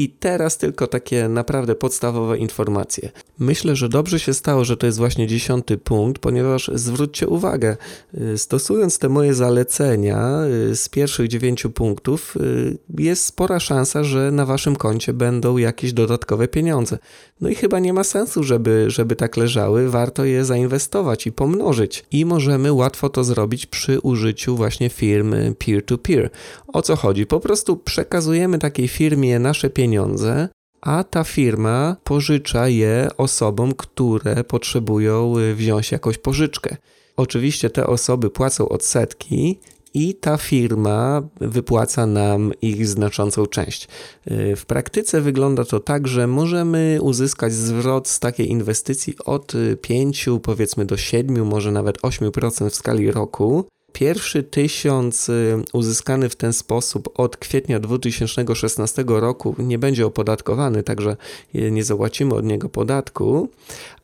i 0.00 0.08
teraz 0.08 0.58
tylko 0.58 0.86
takie 0.86 1.28
naprawdę 1.28 1.74
podstawowe 1.74 2.38
informacje. 2.38 3.10
Myślę, 3.38 3.76
że 3.76 3.88
dobrze 3.88 4.20
się 4.20 4.34
stało, 4.34 4.64
że 4.64 4.76
to 4.76 4.86
jest 4.86 4.98
właśnie 4.98 5.26
dziesiąty 5.26 5.78
punkt, 5.78 6.22
ponieważ 6.22 6.70
zwróćcie 6.74 7.28
uwagę, 7.28 7.76
y, 8.14 8.38
stosując 8.38 8.98
te 8.98 9.08
moje 9.08 9.34
zalecenia 9.34 10.40
y, 10.70 10.76
z 10.76 10.88
pierwszych 10.88 11.28
dziewięciu 11.28 11.70
punktów, 11.70 12.36
y, 12.36 12.78
jest 12.98 13.24
spora 13.24 13.60
szansa, 13.60 14.04
że 14.04 14.30
na 14.30 14.46
waszym 14.46 14.76
koncie 14.76 15.12
będą 15.12 15.56
jakieś 15.56 15.92
dodatkowe 15.92 16.48
pieniądze. 16.48 16.98
No 17.40 17.48
i 17.48 17.54
chyba 17.54 17.78
nie 17.78 17.92
ma 17.92 18.04
sensu, 18.04 18.42
żeby, 18.42 18.84
żeby 18.88 19.16
tak 19.16 19.36
leżały, 19.36 19.90
warto 19.90 20.24
je 20.24 20.44
zainwestować 20.44 21.26
i 21.26 21.32
pomnożyć. 21.32 22.04
I 22.10 22.24
możemy 22.24 22.72
łatwo 22.72 23.08
to 23.08 23.24
zrobić 23.24 23.66
przy 23.66 24.00
użyciu 24.00 24.56
właśnie 24.56 24.88
firmy 24.88 25.54
peer-to-peer. 25.58 26.24
-peer. 26.24 26.30
O 26.72 26.82
co 26.82 26.96
chodzi? 26.96 27.26
Po 27.26 27.40
prostu 27.40 27.76
przekazujemy 27.76 28.58
takiej 28.58 28.88
firmie 28.88 29.38
nasze 29.38 29.70
pieniądze, 29.70 29.89
pieniądze, 29.90 30.48
a 30.80 31.04
ta 31.04 31.24
firma 31.24 31.96
pożycza 32.04 32.68
je 32.68 33.08
osobom, 33.16 33.74
które 33.74 34.44
potrzebują 34.44 35.38
y, 35.38 35.54
wziąć 35.54 35.92
jakąś 35.92 36.18
pożyczkę. 36.18 36.76
Oczywiście 37.16 37.70
te 37.70 37.86
osoby 37.86 38.30
płacą 38.30 38.68
odsetki 38.68 39.60
i 39.94 40.14
ta 40.14 40.36
firma 40.36 41.22
wypłaca 41.40 42.06
nam 42.06 42.52
ich 42.62 42.86
znaczącą 42.86 43.46
część. 43.46 43.88
Y, 44.30 44.56
w 44.56 44.66
praktyce 44.66 45.20
wygląda 45.20 45.64
to 45.64 45.80
tak, 45.80 46.08
że 46.08 46.26
możemy 46.26 46.98
uzyskać 47.02 47.52
zwrot 47.52 48.08
z 48.08 48.20
takiej 48.20 48.50
inwestycji 48.50 49.14
od 49.24 49.52
5 49.82 50.28
powiedzmy 50.42 50.84
do 50.84 50.96
7, 50.96 51.46
może 51.46 51.72
nawet 51.72 51.98
8% 51.98 52.70
w 52.70 52.74
skali 52.74 53.10
roku. 53.10 53.64
Pierwszy 53.92 54.42
tysiąc 54.42 55.28
y, 55.28 55.62
uzyskany 55.72 56.28
w 56.28 56.36
ten 56.36 56.52
sposób 56.52 57.08
od 57.14 57.36
kwietnia 57.36 57.80
2016 57.80 59.04
roku 59.06 59.54
nie 59.58 59.78
będzie 59.78 60.06
opodatkowany, 60.06 60.82
także 60.82 61.16
nie 61.54 61.84
zapłacimy 61.84 62.34
od 62.34 62.44
niego 62.44 62.68
podatku, 62.68 63.48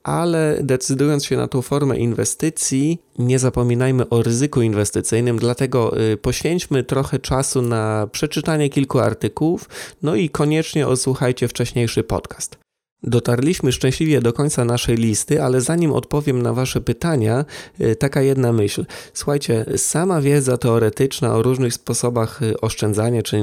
ale 0.03 0.59
decydując 0.63 1.25
się 1.25 1.37
na 1.37 1.49
tą 1.49 1.63
formę 1.63 1.99
inwestycji, 1.99 2.99
nie 3.19 3.39
zapominajmy 3.39 4.09
o 4.09 4.23
ryzyku 4.23 4.63
inwestycyjnym, 4.63 5.39
dlatego 5.39 6.01
y, 6.13 6.17
poświęćmy 6.17 6.85
trochę 6.85 7.19
czasu 7.19 7.63
na 7.63 8.09
przeczytanie 8.13 8.71
kilku 8.71 8.99
artykułów, 8.99 9.69
no 10.03 10.15
i 10.15 10.29
koniecznie 10.29 10.87
odsłuchajcie 10.87 11.49
wcześniejszy 11.49 12.05
podcast. 12.05 12.66
Dotarliśmy 13.07 13.73
szczęśliwie 13.73 14.21
do 14.21 14.33
końca 14.33 14.65
naszej 14.65 14.97
listy, 14.97 15.43
ale 15.43 15.61
zanim 15.61 15.93
odpowiem 15.93 16.43
na 16.43 16.53
Wasze 16.53 16.81
pytania, 16.81 17.45
y, 17.81 17.97
taka 17.97 18.23
jedna 18.23 18.53
myśl. 18.53 18.85
Słuchajcie, 19.15 19.65
sama 19.77 20.21
wiedza 20.21 20.59
teoretyczna 20.59 21.35
o 21.35 21.43
różnych 21.43 21.75
sposobach 21.75 22.43
y, 22.43 22.61
oszczędzania 22.61 23.23
czy 23.23 23.37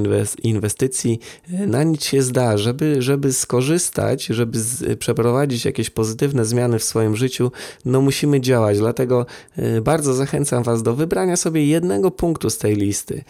inwestycji 0.44 1.20
y, 1.54 1.68
na 1.68 1.84
nic 1.84 2.04
się 2.04 2.22
zda. 2.22 2.58
Żeby, 2.58 3.02
żeby 3.02 3.34
skorzystać, 3.34 4.26
żeby 4.26 4.60
z, 4.60 5.00
przeprowadzić 5.00 5.66
jakieś 5.66 5.90
pozytywne 5.90 6.46
zmiany 6.46 6.80
w 6.80 6.84
swoim 6.84 7.16
życiu, 7.16 7.52
no 7.86 8.02
musimy 8.02 8.42
działać. 8.42 8.78
Dlatego 8.78 9.26
bardzo 9.82 10.14
zachęcam 10.14 10.64
Was 10.64 10.84
do 10.84 10.96
wybrania 10.96 11.38
sobie 11.38 11.68
jednego 11.68 12.12
punktu 12.12 12.50
z 12.50 12.58
tej 12.58 12.76
listy 12.76 13.24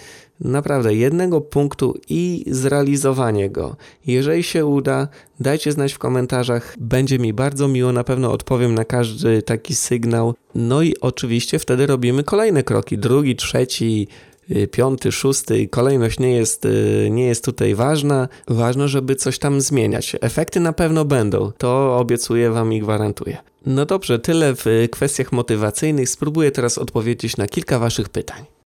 naprawdę 0.43 0.93
jednego 0.95 1.41
punktu 1.41 1.97
i 2.09 2.45
zrealizowanie 2.47 3.49
go. 3.49 3.75
Jeżeli 4.07 4.43
się 4.43 4.65
uda, 4.65 5.07
dajcie 5.39 5.71
znać 5.71 5.93
w 5.93 5.97
komentarzach. 5.97 6.75
Będzie 6.79 7.19
mi 7.19 7.33
bardzo 7.33 7.67
miło, 7.67 7.91
na 7.91 8.03
pewno 8.03 8.31
odpowiem 8.31 8.75
na 8.75 8.85
każdy 8.85 9.41
taki 9.41 9.75
sygnał. 9.75 10.33
No 10.55 10.81
i 10.81 10.93
oczywiście 11.01 11.59
wtedy 11.59 11.87
robimy 11.87 12.23
kolejne 12.23 12.63
kroki. 12.63 12.97
Drugi, 12.97 13.35
trzeci, 13.35 14.07
y, 14.51 14.67
piąty, 14.67 15.11
szósty. 15.11 15.67
Kolejność 15.67 16.19
nie 16.19 16.35
jest, 16.35 16.65
y, 16.65 17.07
nie 17.11 17.25
jest 17.25 17.45
tutaj 17.45 17.75
ważna. 17.75 18.27
Ważne, 18.47 18.87
żeby 18.87 19.15
coś 19.15 19.39
tam 19.39 19.61
zmieniać. 19.61 20.15
Efekty 20.21 20.59
na 20.59 20.73
pewno 20.73 21.05
będą. 21.05 21.51
To 21.57 21.97
obiecuję 21.97 22.51
Wam 22.51 22.73
i 22.73 22.79
gwarantuję. 22.79 23.37
No 23.65 23.85
dobrze, 23.85 24.19
tyle 24.19 24.53
w 24.55 24.87
kwestiach 24.91 25.31
motywacyjnych. 25.31 26.09
Spróbuję 26.09 26.51
teraz 26.51 26.77
odpowiedzieć 26.77 27.37
na 27.37 27.47
kilka 27.47 27.79
Waszych 27.79 28.09
pytań. 28.09 28.62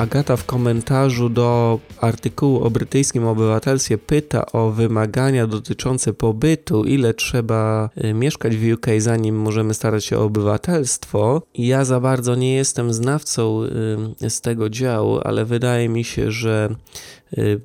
Agata 0.00 0.36
w 0.36 0.44
komentarzu 0.44 1.28
do 1.28 1.78
artykułu 2.00 2.64
o 2.64 2.70
brytyjskim 2.70 3.26
obywatelstwie 3.26 3.98
pyta 3.98 4.46
o 4.52 4.70
wymagania 4.70 5.46
dotyczące 5.46 6.12
pobytu, 6.12 6.84
ile 6.84 7.14
trzeba 7.14 7.90
y, 8.04 8.14
mieszkać 8.14 8.56
w 8.56 8.72
UK, 8.72 8.86
zanim 8.98 9.36
możemy 9.36 9.74
starać 9.74 10.04
się 10.04 10.18
o 10.18 10.24
obywatelstwo. 10.24 11.42
Ja 11.54 11.84
za 11.84 12.00
bardzo 12.00 12.34
nie 12.34 12.54
jestem 12.54 12.92
znawcą 12.92 13.62
y, 14.22 14.30
z 14.30 14.40
tego 14.40 14.70
działu, 14.70 15.20
ale 15.24 15.44
wydaje 15.44 15.88
mi 15.88 16.04
się, 16.04 16.32
że 16.32 16.74
y, 17.38 17.60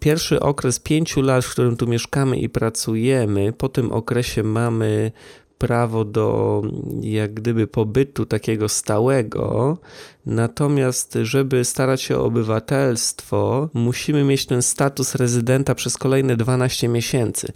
pierwszy 0.00 0.40
okres 0.40 0.80
pięciu 0.80 1.22
lat, 1.22 1.44
w 1.44 1.50
którym 1.50 1.76
tu 1.76 1.86
mieszkamy 1.86 2.36
i 2.36 2.48
pracujemy, 2.48 3.52
po 3.52 3.68
tym 3.68 3.92
okresie 3.92 4.42
mamy 4.42 5.12
prawo 5.58 6.04
do 6.04 6.62
jak 7.00 7.34
gdyby 7.34 7.66
pobytu 7.66 8.26
takiego 8.26 8.68
stałego, 8.68 9.78
natomiast 10.26 11.18
żeby 11.22 11.64
starać 11.64 12.02
się 12.02 12.18
o 12.18 12.24
obywatelstwo, 12.24 13.68
musimy 13.74 14.24
mieć 14.24 14.46
ten 14.46 14.62
status 14.62 15.14
rezydenta 15.14 15.74
przez 15.74 15.96
kolejne 15.96 16.36
12 16.36 16.88
miesięcy 16.88 17.52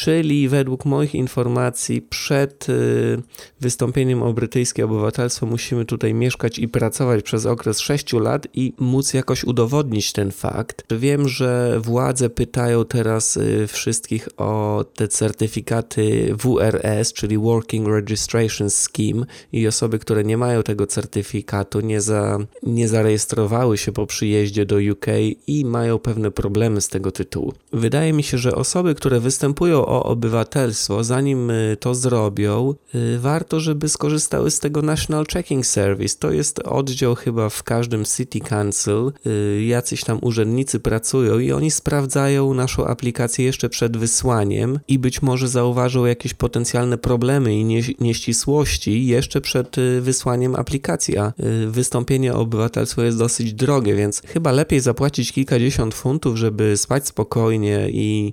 czyli 0.00 0.48
według 0.48 0.84
moich 0.84 1.14
informacji 1.14 2.02
przed 2.02 2.68
y, 2.68 3.22
wystąpieniem 3.60 4.22
o 4.22 4.32
brytyjskie 4.32 4.84
obywatelstwo 4.84 5.46
musimy 5.46 5.84
tutaj 5.84 6.14
mieszkać 6.14 6.58
i 6.58 6.68
pracować 6.68 7.24
przez 7.24 7.46
okres 7.46 7.80
6 7.80 8.12
lat 8.12 8.46
i 8.54 8.72
móc 8.78 9.14
jakoś 9.14 9.44
udowodnić 9.44 10.12
ten 10.12 10.30
fakt. 10.30 10.84
Wiem, 10.90 11.28
że 11.28 11.80
władze 11.80 12.30
pytają 12.30 12.84
teraz 12.84 13.36
y, 13.36 13.66
wszystkich 13.66 14.28
o 14.36 14.84
te 14.94 15.08
certyfikaty 15.08 16.34
WRS, 16.44 17.12
czyli 17.12 17.38
Working 17.38 17.88
Registration 17.88 18.70
Scheme 18.70 19.26
i 19.52 19.66
osoby, 19.66 19.98
które 19.98 20.24
nie 20.24 20.36
mają 20.36 20.62
tego 20.62 20.86
certyfikatu, 20.86 21.80
nie, 21.80 22.00
za, 22.00 22.38
nie 22.62 22.88
zarejestrowały 22.88 23.78
się 23.78 23.92
po 23.92 24.06
przyjeździe 24.06 24.66
do 24.66 24.76
UK 24.92 25.06
i 25.46 25.64
mają 25.64 25.98
pewne 25.98 26.30
problemy 26.30 26.80
z 26.80 26.88
tego 26.88 27.12
tytułu. 27.12 27.52
Wydaje 27.72 28.12
mi 28.12 28.22
się, 28.22 28.38
że 28.38 28.54
osoby, 28.54 28.94
które 28.94 29.20
występują 29.20 29.89
o 29.90 30.02
obywatelstwo, 30.02 31.04
zanim 31.04 31.50
y, 31.50 31.76
to 31.80 31.94
zrobią, 31.94 32.74
y, 32.94 33.18
warto, 33.18 33.60
żeby 33.60 33.88
skorzystały 33.88 34.50
z 34.50 34.58
tego 34.58 34.82
National 34.82 35.26
Checking 35.32 35.66
Service. 35.66 36.16
To 36.18 36.30
jest 36.32 36.58
oddział 36.58 37.14
chyba 37.14 37.48
w 37.48 37.62
każdym 37.62 38.04
City 38.04 38.40
Council. 38.40 39.12
Y, 39.26 39.64
jacyś 39.64 40.04
tam 40.04 40.18
urzędnicy 40.22 40.80
pracują 40.80 41.38
i 41.38 41.52
oni 41.52 41.70
sprawdzają 41.70 42.54
naszą 42.54 42.86
aplikację 42.86 43.44
jeszcze 43.44 43.68
przed 43.68 43.96
wysłaniem 43.96 44.78
i 44.88 44.98
być 44.98 45.22
może 45.22 45.48
zauważą 45.48 46.04
jakieś 46.04 46.34
potencjalne 46.34 46.98
problemy 46.98 47.54
i 47.54 47.64
nie, 47.64 47.82
nieścisłości 48.00 49.06
jeszcze 49.06 49.40
przed 49.40 49.76
wysłaniem 50.00 50.56
aplikacji. 50.56 51.18
A 51.18 51.32
wystąpienie 51.68 52.34
o 52.34 52.40
obywatelstwo 52.40 53.02
jest 53.02 53.18
dosyć 53.18 53.54
drogie, 53.54 53.94
więc 53.94 54.22
chyba 54.26 54.52
lepiej 54.52 54.80
zapłacić 54.80 55.32
kilkadziesiąt 55.32 55.94
funtów, 55.94 56.36
żeby 56.36 56.76
spać 56.76 57.06
spokojnie 57.06 57.88
i 57.90 58.32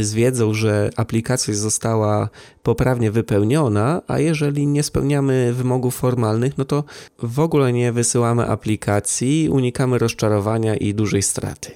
z 0.00 0.14
wiedzą, 0.14 0.54
że 0.54 0.65
że 0.66 0.90
aplikacja 0.96 1.54
została 1.54 2.28
poprawnie 2.62 3.10
wypełniona, 3.10 4.02
a 4.06 4.18
jeżeli 4.18 4.66
nie 4.66 4.82
spełniamy 4.82 5.52
wymogów 5.52 5.94
formalnych, 5.94 6.58
no 6.58 6.64
to 6.64 6.84
w 7.18 7.40
ogóle 7.40 7.72
nie 7.72 7.92
wysyłamy 7.92 8.46
aplikacji, 8.46 9.48
unikamy 9.48 9.98
rozczarowania 9.98 10.76
i 10.76 10.94
dużej 10.94 11.22
straty. 11.22 11.70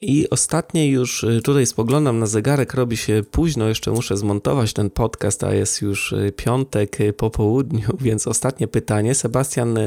I 0.00 0.30
ostatnie 0.30 0.90
już 0.90 1.24
y, 1.24 1.40
tutaj 1.44 1.66
spoglądam 1.66 2.18
na 2.18 2.26
zegarek, 2.26 2.74
robi 2.74 2.96
się 2.96 3.22
późno, 3.30 3.68
jeszcze 3.68 3.90
muszę 3.90 4.16
zmontować 4.16 4.72
ten 4.72 4.90
podcast, 4.90 5.44
a 5.44 5.54
jest 5.54 5.82
już 5.82 6.12
y, 6.12 6.32
piątek 6.36 7.00
y, 7.00 7.12
po 7.12 7.30
południu, 7.30 7.88
więc 8.06 8.26
ostatnie 8.26 8.68
pytanie. 8.68 9.14
Sebastian 9.14 9.78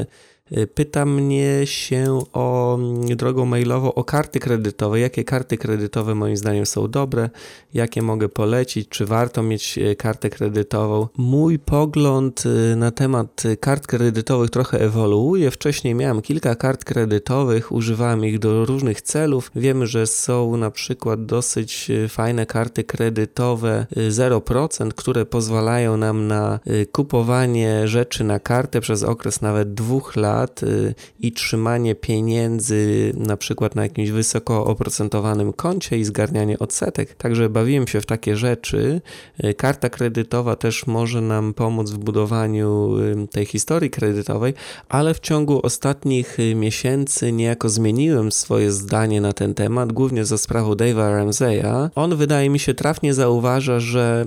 pyta 0.74 1.04
mnie 1.04 1.60
się 1.64 2.18
o 2.32 2.74
mm, 2.74 3.16
drogą 3.16 3.46
mailową 3.46 3.94
o 3.94 4.04
karty 4.04 4.40
kredytowe. 4.40 5.00
Jakie 5.00 5.24
karty 5.24 5.58
kredytowe 5.58 6.14
moim 6.14 6.36
zdaniem 6.36 6.66
są 6.66 6.88
dobre? 6.88 7.30
Jakie 7.74 8.02
mogę 8.02 8.28
polecić? 8.28 8.88
Czy 8.88 9.06
warto 9.06 9.42
mieć 9.42 9.78
y, 9.78 9.96
kartę 9.96 10.30
kredytową? 10.30 11.08
Mój 11.16 11.58
pogląd 11.58 12.44
y, 12.46 12.76
na 12.76 12.90
temat 12.90 13.42
kart 13.60 13.86
kredytowych 13.86 14.50
trochę 14.50 14.80
ewoluuje. 14.80 15.50
Wcześniej 15.50 15.94
miałem 15.94 16.22
kilka 16.22 16.54
kart 16.54 16.84
kredytowych, 16.84 17.72
używałem 17.72 18.24
ich 18.24 18.38
do 18.38 18.64
różnych 18.64 19.02
celów. 19.02 19.50
Wiemy, 19.56 19.86
że 19.86 20.06
są 20.06 20.56
na 20.56 20.70
przykład 20.70 21.26
dosyć 21.26 21.90
fajne 22.08 22.46
karty 22.46 22.84
kredytowe 22.84 23.86
0%, 24.08 24.88
które 24.88 25.26
pozwalają 25.26 25.96
nam 25.96 26.26
na 26.26 26.60
kupowanie 26.92 27.88
rzeczy 27.88 28.24
na 28.24 28.38
kartę 28.40 28.80
przez 28.80 29.02
okres 29.02 29.40
nawet 29.40 29.74
dwóch 29.74 30.16
lat 30.16 30.35
lat 30.36 30.62
y, 30.62 30.94
i 31.20 31.32
trzymanie 31.32 31.94
pieniędzy 31.94 33.12
na 33.16 33.36
przykład 33.36 33.74
na 33.74 33.82
jakimś 33.82 34.10
wysoko 34.10 34.64
oprocentowanym 34.64 35.52
koncie 35.52 35.98
i 35.98 36.04
zgarnianie 36.04 36.58
odsetek. 36.58 37.14
Także 37.14 37.48
bawiłem 37.48 37.86
się 37.86 38.00
w 38.00 38.06
takie 38.06 38.36
rzeczy. 38.36 39.00
Y, 39.44 39.54
karta 39.54 39.88
kredytowa 39.88 40.56
też 40.56 40.86
może 40.86 41.20
nam 41.20 41.54
pomóc 41.54 41.90
w 41.90 41.98
budowaniu 41.98 42.98
y, 42.98 43.28
tej 43.28 43.44
historii 43.46 43.90
kredytowej, 43.90 44.54
ale 44.88 45.14
w 45.14 45.20
ciągu 45.20 45.60
ostatnich 45.62 46.38
miesięcy 46.54 47.32
niejako 47.32 47.68
zmieniłem 47.68 48.32
swoje 48.32 48.72
zdanie 48.72 49.20
na 49.20 49.32
ten 49.32 49.54
temat, 49.54 49.92
głównie 49.92 50.24
za 50.24 50.38
sprawą 50.38 50.72
Dave'a 50.72 51.10
Ramseya. 51.16 51.90
On 51.94 52.16
wydaje 52.16 52.50
mi 52.50 52.58
się 52.58 52.74
trafnie 52.74 53.14
zauważa, 53.14 53.80
że 53.80 54.26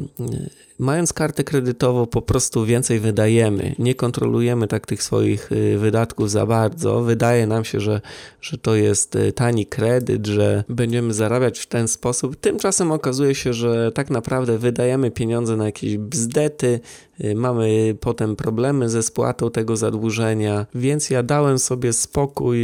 Mając 0.80 1.14
kartę 1.14 1.44
kredytową, 1.44 2.06
po 2.06 2.22
prostu 2.22 2.66
więcej 2.66 3.00
wydajemy. 3.00 3.76
Nie 3.80 3.96
kontrolujemy 3.96 4.68
tak 4.68 4.88
tych 4.88 5.04
swoich 5.04 5.52
y, 5.52 5.78
wydatków 5.78 6.32
za 6.32 6.46
bardzo. 6.46 7.02
Wydaje 7.02 7.48
nam 7.48 7.66
się, 7.66 7.80
że, 7.80 8.02
że 8.42 8.58
to 8.58 8.76
jest 8.76 9.16
y, 9.16 9.32
tani 9.32 9.66
kredyt, 9.66 10.28
że 10.28 10.64
będziemy 10.70 11.14
zarabiać 11.14 11.60
w 11.60 11.68
ten 11.68 11.88
sposób. 11.88 12.36
Tymczasem 12.36 12.92
okazuje 12.92 13.36
się, 13.36 13.54
że 13.54 13.92
tak 13.92 14.10
naprawdę 14.10 14.58
wydajemy 14.58 15.12
pieniądze 15.12 15.58
na 15.58 15.66
jakieś 15.66 15.98
bzdety, 15.98 16.80
y, 17.24 17.36
mamy 17.36 17.96
potem 18.00 18.36
problemy 18.36 18.90
ze 18.90 19.04
spłatą 19.04 19.52
tego 19.52 19.78
zadłużenia, 19.78 20.66
więc 20.76 21.10
ja 21.10 21.24
dałem 21.24 21.60
sobie 21.60 21.94
spokój 21.94 22.60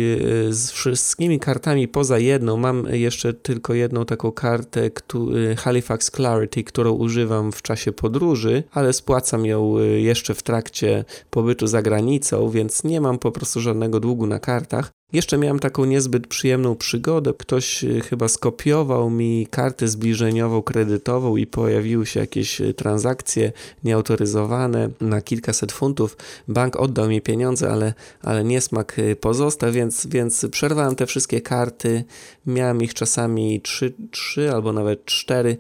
z 0.50 0.72
wszystkimi 0.72 1.40
kartami 1.40 1.88
poza 1.88 2.20
jedną. 2.20 2.58
Mam 2.58 2.88
jeszcze 2.92 3.34
tylko 3.34 3.74
jedną 3.74 4.06
taką 4.06 4.32
kartę, 4.32 4.92
Halifax 5.58 6.12
Clarity, 6.12 6.64
którą 6.64 6.92
używam 6.92 7.52
w 7.52 7.62
czasie 7.62 7.92
podróży, 7.92 8.05
ale 8.72 8.94
spłacam 8.94 9.46
ją 9.46 9.80
y, 9.80 10.02
jeszcze 10.02 10.34
w 10.34 10.44
trakcie 10.44 11.06
pobytu 11.30 11.68
za 11.68 11.82
granicą, 11.82 12.50
więc 12.50 12.84
nie 12.84 13.02
mam 13.02 13.20
po 13.20 13.32
prostu 13.32 13.62
żadnego 13.62 14.00
długu 14.00 14.28
na 14.28 14.40
kartach. 14.40 14.92
Jeszcze 15.14 15.38
miałem 15.38 15.60
taką 15.60 15.86
niezbyt 15.86 16.28
przyjemną 16.28 16.76
przygodę. 16.76 17.34
Ktoś 17.38 17.84
y, 17.84 18.02
chyba 18.02 18.28
skopiował 18.28 19.10
mi 19.10 19.48
kartę 19.52 19.88
zbliżeniową 19.88 20.62
kredytową 20.62 21.36
i 21.36 21.48
pojawiły 21.48 22.06
się 22.06 22.20
jakieś 22.20 22.62
y, 22.62 22.74
transakcje 22.74 23.52
nieautoryzowane 23.84 24.90
na 25.02 25.22
kilkaset 25.22 25.72
funtów. 25.72 26.18
Bank 26.48 26.76
oddał 26.76 27.10
mi 27.10 27.22
pieniądze, 27.22 27.72
ale, 27.72 27.94
ale 28.22 28.44
niesmak 28.44 29.00
y, 29.00 29.16
pozostał, 29.16 29.72
więc, 29.72 30.08
więc 30.08 30.46
przerwałem 30.52 30.96
te 30.96 31.06
wszystkie 31.06 31.42
karty. 31.42 32.04
Miałem 32.46 32.82
ich 32.82 32.94
czasami 32.94 33.62
trzy, 33.62 33.94
trzy 34.12 34.52
albo 34.52 34.74
nawet 34.74 35.06
cztery. 35.06 35.58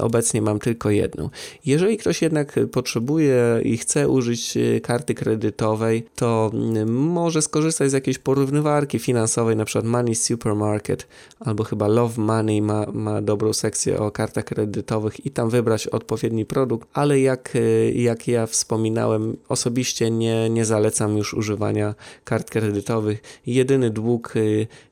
Obecnie 0.00 0.42
mam 0.42 0.58
tylko 0.58 0.90
jedną. 0.90 1.30
Jeżeli 1.66 1.96
ktoś 1.96 2.22
jednak 2.22 2.54
potrzebuje 2.72 3.60
i 3.62 3.78
chce 3.78 4.08
użyć 4.08 4.58
karty 4.82 5.14
kredytowej, 5.14 6.06
to 6.14 6.50
mm, 6.54 6.92
może 6.94 7.42
skorzystać 7.42 7.90
z 7.90 7.92
jakiejś 7.92 8.18
porównywarki 8.18 8.85
finansowej, 8.98 9.56
na 9.56 9.64
przykład 9.64 9.84
Money 9.84 10.14
Supermarket 10.14 11.06
albo 11.40 11.64
chyba 11.64 11.88
Love 11.88 12.22
Money 12.22 12.62
ma, 12.62 12.86
ma 12.92 13.22
dobrą 13.22 13.52
sekcję 13.52 13.98
o 13.98 14.10
kartach 14.10 14.44
kredytowych 14.44 15.26
i 15.26 15.30
tam 15.30 15.50
wybrać 15.50 15.86
odpowiedni 15.86 16.44
produkt, 16.44 16.88
ale 16.92 17.20
jak, 17.20 17.52
jak 17.94 18.28
ja 18.28 18.46
wspominałem, 18.46 19.36
osobiście 19.48 20.10
nie, 20.10 20.50
nie 20.50 20.64
zalecam 20.64 21.16
już 21.16 21.34
używania 21.34 21.94
kart 22.24 22.50
kredytowych. 22.50 23.22
Jedyny 23.46 23.90
dług, 23.90 24.34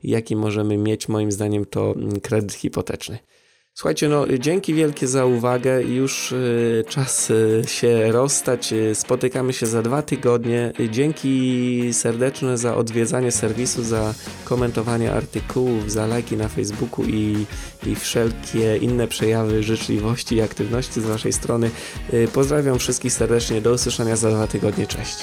jaki 0.03 0.37
możemy 0.37 0.77
mieć, 0.77 1.09
moim 1.09 1.33
zdaniem, 1.33 1.65
to 1.65 1.95
kredyt 2.23 2.53
hipoteczny. 2.53 3.19
Słuchajcie, 3.77 4.09
no 4.09 4.27
dzięki 4.39 4.75
wielkie 4.75 5.09
za 5.09 5.27
uwagę. 5.27 5.83
Już 5.83 6.33
y, 6.33 6.85
czas 6.89 7.31
y, 7.31 7.63
się 7.67 8.13
rozstać. 8.13 8.73
Y, 8.73 8.95
spotykamy 8.95 9.53
się 9.53 9.67
za 9.67 9.83
dwa 9.83 10.03
tygodnie. 10.03 10.73
Dzięki 10.91 11.89
serdeczne 11.93 12.59
za 12.59 12.77
odwiedzanie 12.77 13.33
serwisu, 13.33 13.83
za 13.83 14.15
komentowanie 14.45 15.13
artykułów, 15.13 15.93
za 15.93 16.07
lajki 16.07 16.37
na 16.37 16.49
Facebooku 16.49 17.05
i, 17.05 17.47
i 17.87 17.95
wszelkie 17.95 18.77
inne 18.77 19.09
przejawy 19.09 19.63
życzliwości 19.63 20.35
i 20.35 20.43
aktywności 20.43 21.01
z 21.01 21.05
Waszej 21.05 21.33
strony. 21.33 21.71
Pozdrawiam 22.33 22.79
wszystkich 22.79 23.13
serdecznie. 23.13 23.61
Do 23.61 23.73
usłyszenia 23.73 24.17
za 24.17 24.31
dwa 24.31 24.47
tygodnie. 24.47 24.87
Cześć. 24.87 25.17